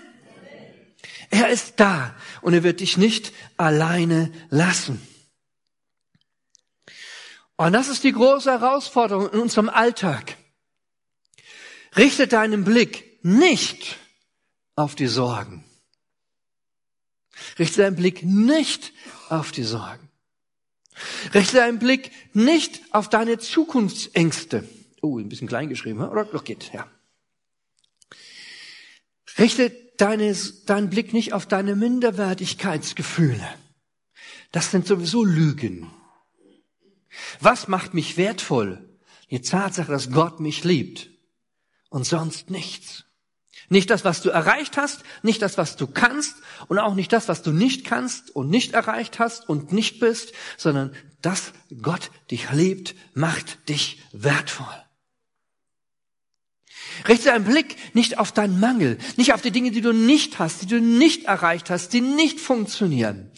Er 1.30 1.48
ist 1.48 1.74
da 1.76 2.14
und 2.40 2.54
er 2.54 2.62
wird 2.62 2.80
dich 2.80 2.96
nicht 2.96 3.32
alleine 3.56 4.30
lassen. 4.50 5.00
Und 7.58 7.72
das 7.72 7.88
ist 7.88 8.04
die 8.04 8.12
große 8.12 8.52
Herausforderung 8.52 9.30
in 9.30 9.40
unserem 9.40 9.68
Alltag. 9.68 10.36
Richte 11.96 12.28
deinen 12.28 12.62
Blick 12.62 13.18
nicht 13.24 13.96
auf 14.76 14.94
die 14.94 15.08
Sorgen. 15.08 15.64
Richte 17.58 17.82
deinen 17.82 17.96
Blick 17.96 18.22
nicht 18.22 18.92
auf 19.28 19.50
die 19.50 19.64
Sorgen. 19.64 20.08
Richte 21.34 21.56
deinen 21.56 21.80
Blick 21.80 22.12
nicht 22.32 22.80
auf 22.92 23.08
deine 23.08 23.38
Zukunftsängste. 23.38 24.68
Oh, 25.02 25.18
ein 25.18 25.28
bisschen 25.28 25.48
klein 25.48 25.68
geschrieben, 25.68 26.00
oder? 26.00 26.26
Doch 26.26 26.44
geht, 26.44 26.72
ja. 26.72 26.88
Richte 29.36 29.70
deine, 29.96 30.32
deinen 30.66 30.90
Blick 30.90 31.12
nicht 31.12 31.32
auf 31.32 31.46
deine 31.46 31.74
Minderwertigkeitsgefühle. 31.74 33.48
Das 34.52 34.70
sind 34.70 34.86
sowieso 34.86 35.24
Lügen. 35.24 35.90
Was 37.40 37.68
macht 37.68 37.94
mich 37.94 38.16
wertvoll? 38.16 38.88
Die 39.30 39.40
Tatsache, 39.40 39.90
dass 39.90 40.10
Gott 40.10 40.40
mich 40.40 40.64
liebt 40.64 41.10
und 41.90 42.04
sonst 42.04 42.50
nichts. 42.50 43.04
Nicht 43.70 43.90
das, 43.90 44.04
was 44.04 44.22
du 44.22 44.30
erreicht 44.30 44.76
hast, 44.76 45.02
nicht 45.22 45.42
das, 45.42 45.58
was 45.58 45.76
du 45.76 45.86
kannst 45.86 46.36
und 46.68 46.78
auch 46.78 46.94
nicht 46.94 47.12
das, 47.12 47.28
was 47.28 47.42
du 47.42 47.50
nicht 47.52 47.84
kannst 47.84 48.34
und 48.34 48.48
nicht 48.48 48.72
erreicht 48.72 49.18
hast 49.18 49.48
und 49.48 49.72
nicht 49.72 50.00
bist, 50.00 50.32
sondern 50.56 50.94
dass 51.20 51.52
Gott 51.82 52.10
dich 52.30 52.50
liebt, 52.52 52.94
macht 53.12 53.68
dich 53.68 54.00
wertvoll. 54.12 54.66
Richte 57.06 57.26
deinen 57.26 57.44
Blick 57.44 57.76
nicht 57.94 58.18
auf 58.18 58.32
deinen 58.32 58.58
Mangel, 58.58 58.98
nicht 59.16 59.32
auf 59.34 59.42
die 59.42 59.50
Dinge, 59.50 59.70
die 59.70 59.82
du 59.82 59.92
nicht 59.92 60.38
hast, 60.38 60.62
die 60.62 60.66
du 60.66 60.80
nicht 60.80 61.24
erreicht 61.24 61.70
hast, 61.70 61.92
die 61.92 62.00
nicht 62.00 62.40
funktionieren. 62.40 63.30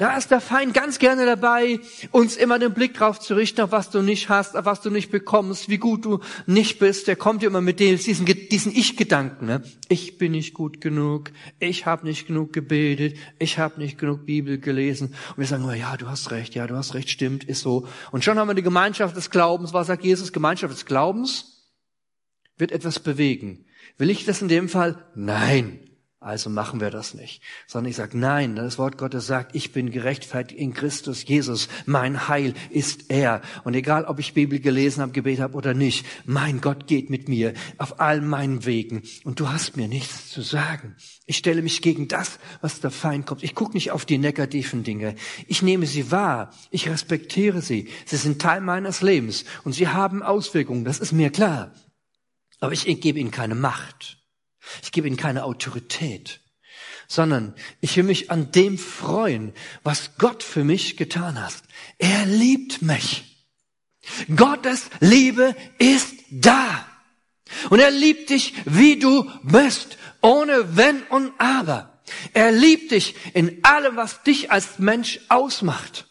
Da 0.00 0.16
ist 0.16 0.30
der 0.30 0.40
Feind 0.40 0.72
ganz 0.72 0.98
gerne 0.98 1.26
dabei, 1.26 1.78
uns 2.10 2.38
immer 2.38 2.58
den 2.58 2.72
Blick 2.72 2.94
drauf 2.94 3.20
zu 3.20 3.34
richten, 3.34 3.60
auf 3.60 3.70
was 3.70 3.90
du 3.90 4.00
nicht 4.00 4.30
hast, 4.30 4.56
auf 4.56 4.64
was 4.64 4.80
du 4.80 4.88
nicht 4.88 5.10
bekommst, 5.10 5.68
wie 5.68 5.76
gut 5.76 6.06
du 6.06 6.20
nicht 6.46 6.78
bist. 6.78 7.06
Der 7.06 7.16
kommt 7.16 7.42
immer 7.42 7.60
mit 7.60 7.80
diesen, 7.80 8.24
diesen 8.24 8.74
Ich-Gedanken. 8.74 9.44
Ne? 9.44 9.62
Ich 9.90 10.16
bin 10.16 10.32
nicht 10.32 10.54
gut 10.54 10.80
genug, 10.80 11.32
ich 11.58 11.84
habe 11.84 12.06
nicht 12.06 12.26
genug 12.26 12.54
gebetet, 12.54 13.18
ich 13.38 13.58
habe 13.58 13.78
nicht 13.78 13.98
genug 13.98 14.24
Bibel 14.24 14.56
gelesen. 14.58 15.08
Und 15.08 15.36
wir 15.36 15.46
sagen 15.46 15.64
immer, 15.64 15.74
ja, 15.74 15.94
du 15.98 16.08
hast 16.08 16.30
recht, 16.30 16.54
ja, 16.54 16.66
du 16.66 16.76
hast 16.76 16.94
recht, 16.94 17.10
stimmt, 17.10 17.44
ist 17.44 17.60
so. 17.60 17.86
Und 18.10 18.24
schon 18.24 18.38
haben 18.38 18.48
wir 18.48 18.54
die 18.54 18.62
Gemeinschaft 18.62 19.14
des 19.14 19.28
Glaubens. 19.28 19.74
Was 19.74 19.88
sagt 19.88 20.02
Jesus? 20.02 20.32
Gemeinschaft 20.32 20.72
des 20.72 20.86
Glaubens 20.86 21.68
wird 22.56 22.72
etwas 22.72 23.00
bewegen. 23.00 23.66
Will 23.98 24.08
ich 24.08 24.24
das 24.24 24.40
in 24.40 24.48
dem 24.48 24.70
Fall? 24.70 25.04
Nein. 25.14 25.89
Also 26.22 26.50
machen 26.50 26.80
wir 26.80 26.90
das 26.90 27.14
nicht. 27.14 27.40
Sondern 27.66 27.88
ich 27.88 27.96
sage, 27.96 28.18
nein, 28.18 28.54
das 28.54 28.76
Wort 28.76 28.98
Gottes 28.98 29.26
sagt, 29.26 29.56
ich 29.56 29.72
bin 29.72 29.90
gerechtfertigt 29.90 30.60
in 30.60 30.74
Christus 30.74 31.26
Jesus. 31.26 31.70
Mein 31.86 32.28
Heil 32.28 32.52
ist 32.68 33.10
er. 33.10 33.40
Und 33.64 33.72
egal, 33.72 34.04
ob 34.04 34.18
ich 34.18 34.34
Bibel 34.34 34.60
gelesen 34.60 35.00
habe, 35.00 35.12
Gebet 35.12 35.40
habe 35.40 35.54
oder 35.54 35.72
nicht, 35.72 36.04
mein 36.26 36.60
Gott 36.60 36.86
geht 36.86 37.08
mit 37.08 37.30
mir 37.30 37.54
auf 37.78 38.00
all 38.00 38.20
meinen 38.20 38.66
Wegen. 38.66 39.02
Und 39.24 39.40
du 39.40 39.48
hast 39.48 39.78
mir 39.78 39.88
nichts 39.88 40.28
zu 40.28 40.42
sagen. 40.42 40.94
Ich 41.24 41.38
stelle 41.38 41.62
mich 41.62 41.80
gegen 41.80 42.06
das, 42.06 42.38
was 42.60 42.80
der 42.80 42.90
Feind 42.90 43.24
kommt. 43.24 43.42
Ich 43.42 43.54
gucke 43.54 43.72
nicht 43.72 43.90
auf 43.90 44.04
die 44.04 44.18
negativen 44.18 44.84
Dinge. 44.84 45.14
Ich 45.46 45.62
nehme 45.62 45.86
sie 45.86 46.10
wahr. 46.10 46.50
Ich 46.70 46.86
respektiere 46.86 47.62
sie. 47.62 47.88
Sie 48.04 48.16
sind 48.16 48.42
Teil 48.42 48.60
meines 48.60 49.00
Lebens. 49.00 49.46
Und 49.64 49.72
sie 49.72 49.88
haben 49.88 50.22
Auswirkungen. 50.22 50.84
Das 50.84 50.98
ist 50.98 51.12
mir 51.12 51.30
klar. 51.30 51.72
Aber 52.60 52.74
ich 52.74 52.84
gebe 53.00 53.18
ihnen 53.18 53.30
keine 53.30 53.54
Macht. 53.54 54.19
Ich 54.82 54.92
gebe 54.92 55.06
ihnen 55.06 55.16
keine 55.16 55.44
Autorität, 55.44 56.40
sondern 57.08 57.54
ich 57.80 57.96
will 57.96 58.04
mich 58.04 58.30
an 58.30 58.52
dem 58.52 58.78
freuen, 58.78 59.52
was 59.82 60.16
Gott 60.18 60.42
für 60.42 60.64
mich 60.64 60.96
getan 60.96 61.42
hat. 61.42 61.54
Er 61.98 62.26
liebt 62.26 62.82
mich. 62.82 63.24
Gottes 64.34 64.90
Liebe 65.00 65.54
ist 65.78 66.14
da. 66.30 66.86
Und 67.68 67.80
er 67.80 67.90
liebt 67.90 68.30
dich, 68.30 68.54
wie 68.64 68.98
du 68.98 69.30
bist, 69.42 69.98
ohne 70.22 70.76
Wenn 70.76 71.02
und 71.04 71.32
Aber. 71.38 72.00
Er 72.32 72.52
liebt 72.52 72.92
dich 72.92 73.14
in 73.34 73.64
allem, 73.64 73.96
was 73.96 74.22
dich 74.22 74.50
als 74.50 74.78
Mensch 74.78 75.20
ausmacht. 75.28 76.06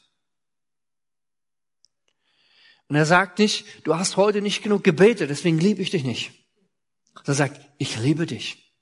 Und 2.87 2.95
er 2.95 3.05
sagt 3.05 3.39
nicht, 3.39 3.65
du 3.85 3.95
hast 3.95 4.17
heute 4.17 4.41
nicht 4.41 4.63
genug 4.63 4.83
gebetet, 4.83 5.29
deswegen 5.29 5.59
liebe 5.59 5.81
ich 5.81 5.91
dich 5.91 6.03
nicht. 6.03 6.31
Er 7.25 7.33
sagt, 7.33 7.61
ich 7.77 7.99
liebe 7.99 8.25
dich. 8.25 8.73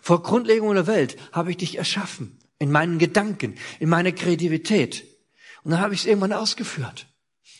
Vor 0.00 0.22
Grundlegung 0.22 0.74
der 0.74 0.86
Welt 0.86 1.16
habe 1.32 1.50
ich 1.50 1.56
dich 1.58 1.78
erschaffen. 1.78 2.38
In 2.58 2.70
meinen 2.70 2.98
Gedanken, 2.98 3.56
in 3.80 3.88
meiner 3.88 4.12
Kreativität. 4.12 5.04
Und 5.64 5.72
dann 5.72 5.80
habe 5.80 5.94
ich 5.94 6.00
es 6.00 6.06
irgendwann 6.06 6.32
ausgeführt. 6.32 7.06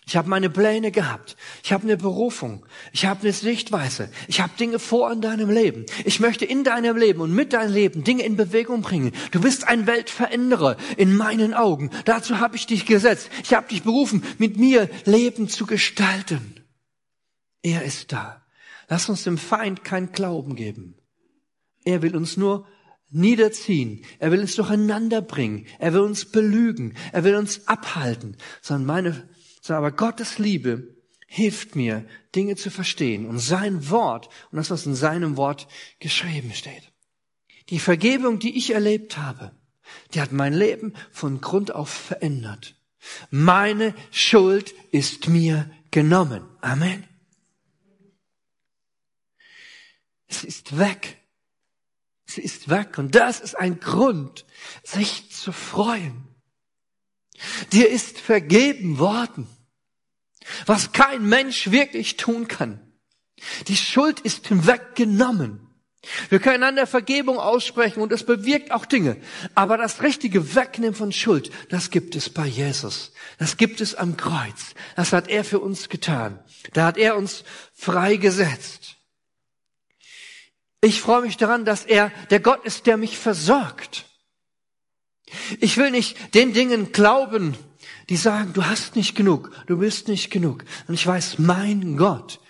Ich 0.04 0.16
habe 0.16 0.28
meine 0.28 0.50
Pläne 0.50 0.90
gehabt. 0.90 1.36
Ich 1.62 1.72
habe 1.72 1.84
eine 1.84 1.96
Berufung. 1.96 2.66
Ich 2.92 3.06
habe 3.06 3.22
eine 3.22 3.32
Sichtweise. 3.32 4.10
Ich 4.26 4.40
habe 4.40 4.52
Dinge 4.58 4.80
vor 4.80 5.12
in 5.12 5.20
deinem 5.20 5.48
Leben. 5.48 5.86
Ich 6.04 6.18
möchte 6.18 6.44
in 6.44 6.64
deinem 6.64 6.96
Leben 6.96 7.20
und 7.20 7.32
mit 7.32 7.52
deinem 7.52 7.72
Leben 7.72 8.02
Dinge 8.02 8.24
in 8.24 8.36
Bewegung 8.36 8.82
bringen. 8.82 9.12
Du 9.30 9.40
bist 9.40 9.68
ein 9.68 9.86
Weltveränderer 9.86 10.76
in 10.96 11.16
meinen 11.16 11.54
Augen. 11.54 11.90
Dazu 12.04 12.40
habe 12.40 12.56
ich 12.56 12.66
dich 12.66 12.84
gesetzt. 12.84 13.30
Ich 13.44 13.54
habe 13.54 13.68
dich 13.68 13.84
berufen, 13.84 14.24
mit 14.38 14.56
mir 14.56 14.90
Leben 15.04 15.48
zu 15.48 15.66
gestalten. 15.66 16.60
Er 17.62 17.84
ist 17.84 18.12
da. 18.12 18.41
Lass 18.92 19.08
uns 19.08 19.24
dem 19.24 19.38
Feind 19.38 19.84
kein 19.84 20.12
Glauben 20.12 20.54
geben. 20.54 20.96
Er 21.82 22.02
will 22.02 22.14
uns 22.14 22.36
nur 22.36 22.66
niederziehen. 23.08 24.04
Er 24.18 24.30
will 24.30 24.40
uns 24.40 24.54
durcheinander 24.54 25.22
bringen. 25.22 25.64
Er 25.78 25.94
will 25.94 26.02
uns 26.02 26.26
belügen. 26.26 26.92
Er 27.10 27.24
will 27.24 27.36
uns 27.36 27.66
abhalten. 27.66 28.36
Sondern 28.60 28.86
meine 28.86 29.28
sondern 29.62 29.86
aber 29.86 29.96
Gottes 29.96 30.38
Liebe 30.38 30.94
hilft 31.26 31.74
mir, 31.74 32.04
Dinge 32.36 32.56
zu 32.56 32.70
verstehen 32.70 33.24
und 33.24 33.38
sein 33.38 33.88
Wort 33.88 34.28
und 34.50 34.58
das, 34.58 34.70
was 34.70 34.84
in 34.84 34.94
seinem 34.94 35.38
Wort 35.38 35.68
geschrieben 35.98 36.52
steht. 36.52 36.92
Die 37.70 37.78
Vergebung, 37.78 38.40
die 38.40 38.58
ich 38.58 38.74
erlebt 38.74 39.16
habe, 39.16 39.52
die 40.12 40.20
hat 40.20 40.32
mein 40.32 40.52
Leben 40.52 40.92
von 41.10 41.40
Grund 41.40 41.74
auf 41.74 41.88
verändert. 41.88 42.76
Meine 43.30 43.94
Schuld 44.10 44.74
ist 44.90 45.30
mir 45.30 45.70
genommen. 45.90 46.44
Amen. 46.60 47.08
Es 50.32 50.44
ist 50.44 50.78
weg. 50.78 51.18
Sie 52.24 52.40
ist 52.40 52.70
weg. 52.70 52.96
Und 52.96 53.14
das 53.14 53.38
ist 53.40 53.54
ein 53.54 53.80
Grund, 53.80 54.46
sich 54.82 55.30
zu 55.30 55.52
freuen. 55.52 56.26
Dir 57.72 57.90
ist 57.90 58.18
vergeben 58.18 58.98
worden, 58.98 59.46
was 60.64 60.92
kein 60.92 61.28
Mensch 61.28 61.70
wirklich 61.70 62.16
tun 62.16 62.48
kann. 62.48 62.80
Die 63.68 63.76
Schuld 63.76 64.20
ist 64.20 64.48
hinweggenommen. 64.48 65.68
Wir 66.30 66.38
können 66.38 66.62
einander 66.64 66.86
Vergebung 66.86 67.38
aussprechen 67.38 68.00
und 68.00 68.10
es 68.10 68.24
bewirkt 68.24 68.72
auch 68.72 68.86
Dinge. 68.86 69.18
Aber 69.54 69.76
das 69.76 70.02
richtige 70.02 70.54
Wegnehmen 70.54 70.94
von 70.94 71.12
Schuld, 71.12 71.50
das 71.68 71.90
gibt 71.90 72.16
es 72.16 72.30
bei 72.30 72.46
Jesus. 72.46 73.12
Das 73.38 73.58
gibt 73.58 73.82
es 73.82 73.94
am 73.94 74.16
Kreuz. 74.16 74.74
Das 74.96 75.12
hat 75.12 75.28
er 75.28 75.44
für 75.44 75.60
uns 75.60 75.90
getan. 75.90 76.42
Da 76.72 76.86
hat 76.86 76.96
er 76.96 77.16
uns 77.18 77.44
freigesetzt. 77.74 78.96
Ich 80.84 81.00
freue 81.00 81.22
mich 81.22 81.36
daran, 81.36 81.64
dass 81.64 81.84
er 81.84 82.10
der 82.30 82.40
Gott 82.40 82.64
ist, 82.64 82.86
der 82.86 82.96
mich 82.96 83.16
versorgt. 83.16 84.04
Ich 85.60 85.76
will 85.76 85.92
nicht 85.92 86.34
den 86.34 86.52
Dingen 86.52 86.90
glauben, 86.90 87.56
die 88.08 88.16
sagen, 88.16 88.52
du 88.52 88.64
hast 88.66 88.96
nicht 88.96 89.14
genug, 89.14 89.52
du 89.68 89.78
bist 89.78 90.08
nicht 90.08 90.30
genug. 90.30 90.64
Und 90.88 90.94
ich 90.94 91.06
weiß, 91.06 91.38
mein 91.38 91.96
Gott 91.96 92.40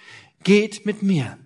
geht 0.45 0.87
mit 0.87 1.03
mir. 1.03 1.39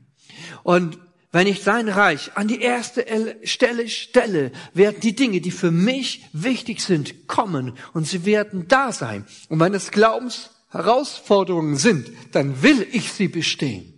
Und 0.62 0.98
wenn 1.32 1.48
ich 1.48 1.64
sein 1.64 1.88
Reich 1.88 2.36
an 2.36 2.46
die 2.46 2.60
erste 2.60 3.04
Stelle 3.42 3.88
stelle, 3.88 4.52
werden 4.72 5.00
die 5.00 5.16
Dinge, 5.16 5.40
die 5.40 5.50
für 5.50 5.72
mich 5.72 6.24
wichtig 6.32 6.80
sind, 6.80 7.26
kommen 7.26 7.76
und 7.94 8.06
sie 8.06 8.24
werden 8.24 8.68
da 8.68 8.92
sein. 8.92 9.26
Und 9.48 9.58
wenn 9.58 9.74
es 9.74 9.90
Glaubensherausforderungen 9.90 11.76
sind, 11.78 12.12
dann 12.30 12.62
will 12.62 12.86
ich 12.92 13.12
sie 13.12 13.26
bestehen. 13.26 13.95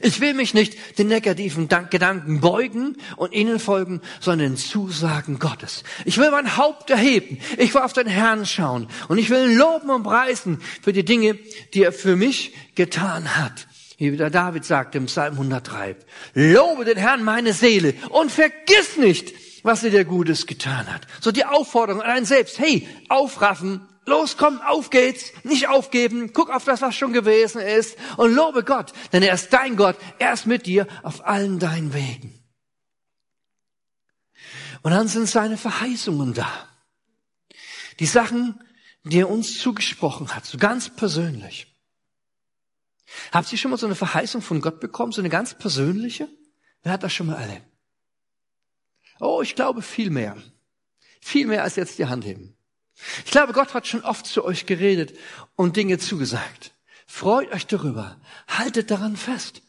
Ich 0.00 0.20
will 0.20 0.34
mich 0.34 0.54
nicht 0.54 0.98
den 0.98 1.08
negativen 1.08 1.68
Gedanken 1.68 2.40
beugen 2.40 2.96
und 3.16 3.32
ihnen 3.32 3.58
folgen, 3.58 4.00
sondern 4.20 4.52
den 4.52 4.56
Zusagen 4.56 5.38
Gottes. 5.38 5.82
Ich 6.04 6.18
will 6.18 6.30
mein 6.30 6.56
Haupt 6.56 6.90
erheben. 6.90 7.38
Ich 7.58 7.74
will 7.74 7.82
auf 7.82 7.92
den 7.92 8.06
Herrn 8.06 8.46
schauen. 8.46 8.88
Und 9.08 9.18
ich 9.18 9.30
will 9.30 9.52
loben 9.52 9.90
und 9.90 10.02
preisen 10.02 10.60
für 10.82 10.92
die 10.92 11.04
Dinge, 11.04 11.38
die 11.74 11.82
er 11.82 11.92
für 11.92 12.16
mich 12.16 12.54
getan 12.74 13.36
hat. 13.36 13.66
Wie 13.98 14.16
der 14.16 14.30
David 14.30 14.64
sagt 14.64 14.94
im 14.94 15.06
Psalm 15.06 15.34
103. 15.34 15.96
Lobe 16.34 16.84
den 16.84 16.96
Herrn 16.96 17.22
meine 17.22 17.52
Seele 17.52 17.94
und 18.10 18.32
vergiss 18.32 18.96
nicht, 18.96 19.32
was 19.62 19.84
er 19.84 19.90
dir 19.90 20.04
Gutes 20.04 20.46
getan 20.46 20.92
hat. 20.92 21.06
So 21.20 21.30
die 21.30 21.44
Aufforderung 21.44 22.02
an 22.02 22.10
einen 22.10 22.26
selbst. 22.26 22.58
Hey, 22.58 22.88
aufraffen, 23.08 23.80
Los, 24.04 24.36
komm, 24.36 24.60
auf 24.60 24.90
geht's, 24.90 25.32
nicht 25.44 25.68
aufgeben, 25.68 26.32
guck 26.32 26.50
auf 26.50 26.64
das, 26.64 26.82
was 26.82 26.96
schon 26.96 27.12
gewesen 27.12 27.60
ist 27.60 27.96
und 28.16 28.34
lobe 28.34 28.64
Gott, 28.64 28.92
denn 29.12 29.22
er 29.22 29.34
ist 29.34 29.52
dein 29.52 29.76
Gott, 29.76 29.96
er 30.18 30.32
ist 30.32 30.46
mit 30.46 30.66
dir 30.66 30.88
auf 31.04 31.24
allen 31.24 31.60
deinen 31.60 31.94
Wegen. 31.94 32.42
Und 34.82 34.90
dann 34.90 35.06
sind 35.06 35.28
seine 35.28 35.56
Verheißungen 35.56 36.34
da. 36.34 36.68
Die 38.00 38.06
Sachen, 38.06 38.60
die 39.04 39.20
er 39.20 39.30
uns 39.30 39.60
zugesprochen 39.60 40.34
hat, 40.34 40.46
so 40.46 40.58
ganz 40.58 40.90
persönlich. 40.90 41.68
Habt 43.30 43.52
ihr 43.52 43.58
schon 43.58 43.70
mal 43.70 43.76
so 43.76 43.86
eine 43.86 43.94
Verheißung 43.94 44.42
von 44.42 44.60
Gott 44.60 44.80
bekommen, 44.80 45.12
so 45.12 45.20
eine 45.20 45.28
ganz 45.28 45.54
persönliche? 45.54 46.28
Wer 46.82 46.92
hat 46.92 47.04
das 47.04 47.12
schon 47.12 47.28
mal 47.28 47.40
erlebt? 47.40 47.66
Oh, 49.20 49.42
ich 49.42 49.54
glaube 49.54 49.82
viel 49.82 50.10
mehr. 50.10 50.36
Viel 51.20 51.46
mehr 51.46 51.62
als 51.62 51.76
jetzt 51.76 51.98
die 51.98 52.06
Hand 52.06 52.24
heben. 52.24 52.56
Ich 53.24 53.30
glaube, 53.30 53.52
Gott 53.52 53.74
hat 53.74 53.86
schon 53.86 54.02
oft 54.02 54.26
zu 54.26 54.44
euch 54.44 54.66
geredet 54.66 55.16
und 55.56 55.76
Dinge 55.76 55.98
zugesagt. 55.98 56.72
Freut 57.06 57.52
euch 57.52 57.66
darüber. 57.66 58.16
Haltet 58.48 58.90
daran 58.90 59.16
fest. 59.16 59.62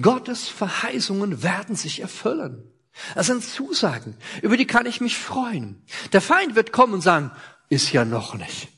Gottes 0.00 0.48
Verheißungen 0.48 1.42
werden 1.42 1.76
sich 1.76 2.00
erfüllen. 2.00 2.70
Das 3.14 3.26
sind 3.26 3.44
Zusagen, 3.44 4.16
über 4.42 4.56
die 4.56 4.66
kann 4.66 4.84
ich 4.84 5.00
mich 5.00 5.16
freuen. 5.16 5.82
Der 6.12 6.20
Feind 6.20 6.56
wird 6.56 6.72
kommen 6.72 6.94
und 6.94 7.00
sagen, 7.00 7.30
ist 7.68 7.92
ja 7.92 8.04
noch 8.04 8.34
nicht. 8.34 8.68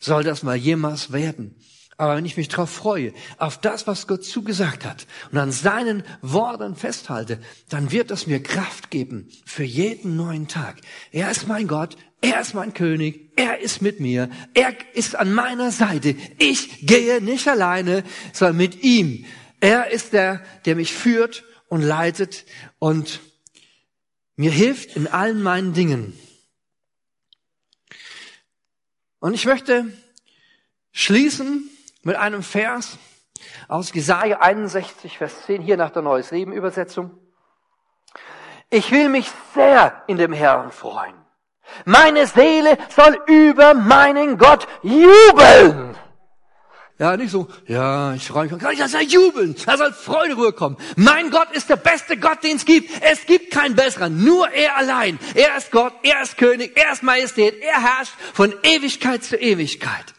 Soll 0.00 0.22
das 0.22 0.42
mal 0.42 0.56
jemals 0.56 1.12
werden? 1.12 1.56
Aber 2.00 2.16
wenn 2.16 2.24
ich 2.24 2.36
mich 2.36 2.46
darauf 2.46 2.70
freue, 2.70 3.12
auf 3.38 3.60
das, 3.60 3.88
was 3.88 4.06
Gott 4.06 4.24
zugesagt 4.24 4.84
hat 4.84 5.08
und 5.32 5.38
an 5.38 5.50
seinen 5.50 6.04
Worten 6.22 6.76
festhalte, 6.76 7.40
dann 7.68 7.90
wird 7.90 8.12
es 8.12 8.28
mir 8.28 8.40
Kraft 8.40 8.92
geben 8.92 9.28
für 9.44 9.64
jeden 9.64 10.14
neuen 10.14 10.46
Tag. 10.46 10.76
Er 11.10 11.28
ist 11.28 11.48
mein 11.48 11.66
Gott, 11.66 11.96
er 12.20 12.40
ist 12.40 12.54
mein 12.54 12.72
König, 12.72 13.32
er 13.34 13.58
ist 13.58 13.82
mit 13.82 13.98
mir, 13.98 14.30
er 14.54 14.74
ist 14.94 15.16
an 15.16 15.32
meiner 15.32 15.72
Seite. 15.72 16.14
Ich 16.38 16.86
gehe 16.86 17.20
nicht 17.20 17.48
alleine, 17.48 18.04
sondern 18.32 18.58
mit 18.58 18.84
ihm. 18.84 19.24
Er 19.58 19.90
ist 19.90 20.12
der, 20.12 20.44
der 20.66 20.76
mich 20.76 20.92
führt 20.92 21.42
und 21.68 21.82
leitet 21.82 22.44
und 22.78 23.18
mir 24.36 24.52
hilft 24.52 24.94
in 24.94 25.08
allen 25.08 25.42
meinen 25.42 25.72
Dingen. 25.74 26.16
Und 29.18 29.34
ich 29.34 29.46
möchte 29.46 29.92
schließen 30.92 31.68
mit 32.08 32.16
einem 32.16 32.42
Vers 32.42 32.96
aus 33.68 33.92
Jesaja 33.92 34.38
61, 34.40 35.18
Vers 35.18 35.44
10, 35.44 35.60
hier 35.60 35.76
nach 35.76 35.90
der 35.90 36.00
Neues 36.00 36.30
Leben 36.30 36.54
Übersetzung. 36.54 37.10
Ich 38.70 38.90
will 38.90 39.10
mich 39.10 39.30
sehr 39.54 40.04
in 40.06 40.16
dem 40.16 40.32
Herrn 40.32 40.72
freuen. 40.72 41.14
Meine 41.84 42.26
Seele 42.26 42.78
soll 42.88 43.18
über 43.26 43.74
meinen 43.74 44.38
Gott 44.38 44.66
jubeln. 44.82 45.96
Ja, 46.98 47.14
nicht 47.18 47.30
so, 47.30 47.46
ja, 47.66 48.14
ich 48.14 48.26
freue 48.26 48.48
mich. 48.48 48.58
Da 48.58 48.88
soll 48.88 49.02
jubeln, 49.02 49.54
da 49.66 49.76
soll 49.76 49.92
Freude 49.92 50.34
rüberkommen. 50.34 50.78
Mein 50.96 51.30
Gott 51.30 51.50
ist 51.52 51.68
der 51.68 51.76
beste 51.76 52.16
Gott, 52.16 52.42
den 52.42 52.56
es 52.56 52.64
gibt. 52.64 52.90
Es 53.02 53.26
gibt 53.26 53.52
keinen 53.52 53.76
besseren, 53.76 54.24
nur 54.24 54.48
er 54.48 54.78
allein. 54.78 55.18
Er 55.34 55.58
ist 55.58 55.70
Gott, 55.70 55.92
er 56.02 56.22
ist 56.22 56.38
König, 56.38 56.74
er 56.74 56.90
ist 56.90 57.02
Majestät, 57.02 57.60
er 57.60 57.82
herrscht 57.82 58.14
von 58.32 58.54
Ewigkeit 58.62 59.22
zu 59.22 59.36
Ewigkeit. 59.36 60.14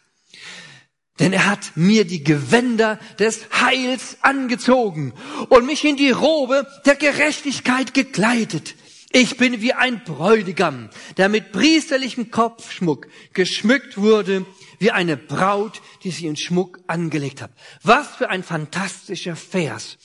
Denn 1.19 1.33
er 1.33 1.45
hat 1.47 1.71
mir 1.75 2.05
die 2.05 2.23
Gewänder 2.23 2.97
des 3.19 3.47
Heils 3.61 4.17
angezogen 4.21 5.13
und 5.49 5.65
mich 5.65 5.83
in 5.83 5.97
die 5.97 6.11
Robe 6.11 6.65
der 6.85 6.95
Gerechtigkeit 6.95 7.93
gekleidet. 7.93 8.75
Ich 9.11 9.37
bin 9.37 9.61
wie 9.61 9.73
ein 9.73 10.03
Bräutigam, 10.03 10.89
der 11.17 11.29
mit 11.29 11.51
priesterlichem 11.51 12.29
Kopfschmuck 12.29 13.07
geschmückt 13.33 13.97
wurde, 13.97 14.45
wie 14.77 14.91
eine 14.91 15.17
Braut, 15.17 15.81
die 16.03 16.11
sich 16.11 16.25
in 16.25 16.35
Schmuck 16.35 16.79
angelegt 16.85 17.41
hat. 17.41 17.51
Was 17.81 18.07
für 18.15 18.29
ein 18.29 18.43
fantastischer 18.43 19.35
Vers. 19.35 19.97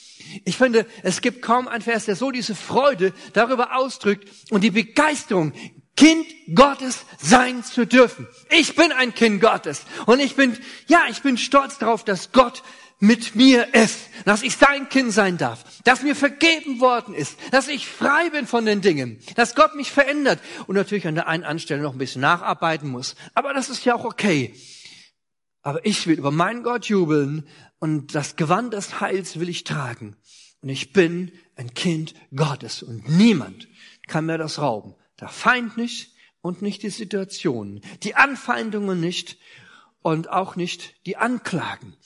Ich 0.45 0.57
finde, 0.57 0.87
es 1.03 1.21
gibt 1.21 1.43
kaum 1.43 1.69
einen 1.69 1.83
Vers, 1.83 2.07
der 2.07 2.17
so 2.17 2.31
diese 2.31 2.55
Freude 2.55 3.13
darüber 3.35 3.77
ausdrückt 3.77 4.29
und 4.51 4.65
die 4.65 4.71
Begeisterung, 4.71 5.53
Kind 5.97 6.27
Gottes 6.55 7.05
sein 7.21 7.63
zu 7.63 7.87
dürfen. 7.87 8.27
Ich 8.51 8.75
bin 8.75 8.93
ein 8.93 9.15
Kind 9.15 9.41
Gottes 9.41 9.83
und 10.07 10.21
ich 10.21 10.35
bin, 10.35 10.59
ja, 10.87 11.05
ich 11.09 11.23
bin 11.23 11.39
stolz 11.39 11.79
darauf, 11.79 12.05
dass 12.05 12.33
Gott 12.33 12.63
mit 13.01 13.35
mir 13.35 13.75
ist, 13.75 14.09
dass 14.25 14.43
ich 14.43 14.57
sein 14.57 14.89
Kind 14.89 15.13
sein 15.13 15.37
darf, 15.37 15.65
dass 15.85 16.03
mir 16.03 16.17
vergeben 16.17 16.81
worden 16.81 17.15
ist, 17.15 17.37
dass 17.51 17.69
ich 17.69 17.87
frei 17.87 18.31
bin 18.31 18.47
von 18.47 18.65
den 18.65 18.81
Dingen, 18.81 19.21
dass 19.37 19.55
Gott 19.55 19.75
mich 19.75 19.91
verändert 19.91 20.41
und 20.67 20.75
natürlich 20.75 21.07
an 21.07 21.15
der 21.15 21.29
einen 21.29 21.45
Anstelle 21.45 21.83
noch 21.83 21.93
ein 21.93 21.99
bisschen 21.99 22.23
nacharbeiten 22.23 22.89
muss. 22.89 23.15
Aber 23.35 23.53
das 23.53 23.69
ist 23.69 23.85
ja 23.85 23.95
auch 23.95 24.05
okay. 24.05 24.55
Aber 25.63 25.85
ich 25.85 26.07
will 26.07 26.19
über 26.19 26.31
meinen 26.31 26.63
Gott 26.63 26.87
jubeln 26.87 27.47
und 27.79 28.15
das 28.15 28.37
Gewand 28.37 28.75
des 28.75 29.01
Heils 29.01 29.39
will 29.39 29.49
ich 29.49 29.65
tragen. 29.65 30.17
Und 30.63 30.69
ich 30.71 30.93
bin 30.93 31.33
ein 31.57 31.75
Kind 31.75 32.15
Gottes 32.35 32.83
und 32.83 33.09
niemand 33.09 33.69
kann 34.07 34.27
mir 34.27 34.39
das 34.39 34.59
rauben. 34.59 34.95
Der 35.21 35.29
Feind 35.29 35.77
nicht 35.77 36.15
und 36.41 36.63
nicht 36.63 36.83
die 36.83 36.91
Situation, 36.91 37.81
die 38.03 38.15
Anfeindungen 38.15 39.01
nicht 39.01 39.39
und 40.03 40.29
auch 40.29 40.57
nicht 40.57 40.95
die 41.07 41.17
Anklagen 41.17 41.97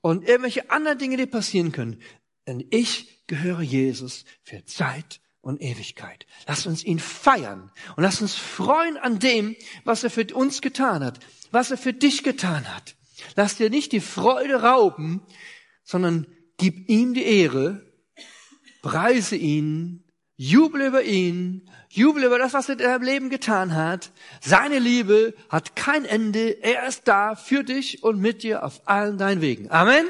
und 0.00 0.26
irgendwelche 0.26 0.70
anderen 0.70 0.98
Dinge, 0.98 1.16
die 1.16 1.26
passieren 1.26 1.72
können. 1.72 2.00
Denn 2.46 2.64
ich 2.70 3.26
gehöre 3.26 3.60
Jesus 3.62 4.24
für 4.42 4.64
Zeit 4.64 5.20
und 5.40 5.60
Ewigkeit. 5.60 6.26
Lass 6.46 6.66
uns 6.66 6.84
ihn 6.84 6.98
feiern 6.98 7.70
und 7.96 8.02
lass 8.02 8.20
uns 8.20 8.34
freuen 8.34 8.96
an 8.96 9.18
dem, 9.18 9.56
was 9.84 10.04
er 10.04 10.10
für 10.10 10.26
uns 10.34 10.60
getan 10.60 11.04
hat, 11.04 11.20
was 11.50 11.70
er 11.70 11.78
für 11.78 11.92
dich 11.92 12.22
getan 12.22 12.74
hat. 12.74 12.96
Lass 13.34 13.56
dir 13.56 13.70
nicht 13.70 13.92
die 13.92 14.00
Freude 14.00 14.62
rauben, 14.62 15.22
sondern 15.84 16.26
gib 16.56 16.88
ihm 16.88 17.14
die 17.14 17.24
Ehre, 17.24 17.84
preise 18.82 19.36
ihn, 19.36 20.04
jubel 20.38 20.82
über 20.86 21.02
ihn, 21.02 21.68
jubel 21.90 22.24
über 22.24 22.38
das, 22.38 22.54
was 22.54 22.68
er 22.68 22.74
in 22.74 22.78
deinem 22.78 23.02
Leben 23.02 23.28
getan 23.28 23.74
hat. 23.74 24.12
Seine 24.40 24.78
Liebe 24.78 25.34
hat 25.50 25.76
kein 25.76 26.04
Ende. 26.04 26.62
Er 26.62 26.86
ist 26.86 27.06
da 27.06 27.34
für 27.34 27.64
dich 27.64 28.02
und 28.02 28.20
mit 28.20 28.42
dir 28.44 28.64
auf 28.64 28.80
allen 28.86 29.18
deinen 29.18 29.42
Wegen. 29.42 29.70
Amen. 29.70 30.06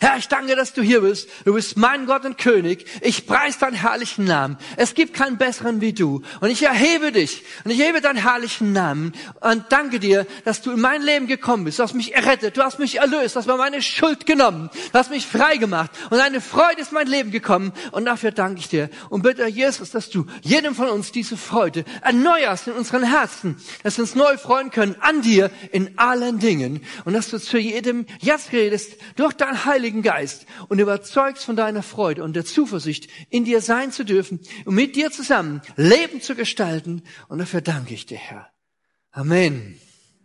Herr, 0.00 0.16
ich 0.16 0.28
danke, 0.28 0.56
dass 0.56 0.72
du 0.72 0.80
hier 0.80 1.02
bist. 1.02 1.28
Du 1.44 1.52
bist 1.52 1.76
mein 1.76 2.06
Gott 2.06 2.24
und 2.24 2.38
König. 2.38 2.86
Ich 3.02 3.26
preis 3.26 3.58
deinen 3.58 3.74
herrlichen 3.74 4.24
Namen. 4.24 4.56
Es 4.76 4.94
gibt 4.94 5.12
keinen 5.12 5.36
besseren 5.36 5.82
wie 5.82 5.92
du. 5.92 6.22
Und 6.40 6.48
ich 6.48 6.62
erhebe 6.62 7.12
dich 7.12 7.44
und 7.64 7.72
ich 7.72 7.80
erhebe 7.80 8.00
deinen 8.00 8.16
herrlichen 8.16 8.72
Namen 8.72 9.12
und 9.40 9.64
danke 9.68 10.00
dir, 10.00 10.26
dass 10.44 10.62
du 10.62 10.72
in 10.72 10.80
mein 10.80 11.02
Leben 11.02 11.26
gekommen 11.26 11.64
bist. 11.64 11.78
Du 11.78 11.82
hast 11.82 11.94
mich 11.94 12.14
errettet. 12.14 12.56
Du 12.56 12.62
hast 12.62 12.78
mich 12.78 12.96
erlöst. 12.96 13.34
Du 13.34 13.40
hast 13.40 13.46
mir 13.46 13.56
meine 13.58 13.82
Schuld 13.82 14.24
genommen. 14.24 14.70
Du 14.92 14.98
hast 14.98 15.10
mich 15.10 15.26
frei 15.26 15.58
gemacht. 15.58 15.90
Und 16.08 16.18
eine 16.18 16.40
Freude 16.40 16.80
ist 16.80 16.92
mein 16.92 17.06
Leben 17.06 17.30
gekommen. 17.30 17.72
Und 17.92 18.06
dafür 18.06 18.30
danke 18.30 18.60
ich 18.60 18.68
dir. 18.68 18.88
Und 19.10 19.22
bitte, 19.22 19.46
Jesus, 19.48 19.90
dass 19.90 20.08
du 20.08 20.26
jedem 20.42 20.74
von 20.74 20.88
uns 20.88 21.12
diese 21.12 21.36
Freude 21.36 21.84
erneuerst 22.02 22.68
in 22.68 22.72
unseren 22.72 23.02
Herzen. 23.02 23.56
Dass 23.82 23.98
wir 23.98 24.04
uns 24.04 24.14
neu 24.14 24.38
freuen 24.38 24.70
können 24.70 24.96
an 25.00 25.20
dir 25.20 25.50
in 25.72 25.98
allen 25.98 26.38
Dingen. 26.38 26.82
Und 27.04 27.12
dass 27.12 27.28
du 27.28 27.38
zu 27.38 27.58
jedem 27.58 28.06
jetzt 28.20 28.52
redest 28.52 28.92
durch 29.16 29.34
dein 29.34 29.57
Heiligen 29.64 30.02
Geist 30.02 30.46
und 30.68 30.78
überzeugst 30.78 31.44
von 31.44 31.56
deiner 31.56 31.82
Freude 31.82 32.24
und 32.24 32.34
der 32.34 32.44
Zuversicht, 32.44 33.10
in 33.30 33.44
dir 33.44 33.60
sein 33.60 33.92
zu 33.92 34.04
dürfen 34.04 34.40
und 34.64 34.74
mit 34.74 34.96
dir 34.96 35.10
zusammen 35.10 35.62
Leben 35.76 36.20
zu 36.20 36.34
gestalten. 36.34 37.02
Und 37.28 37.38
dafür 37.38 37.60
danke 37.60 37.94
ich 37.94 38.06
dir, 38.06 38.18
Herr. 38.18 38.50
Amen. 39.10 39.80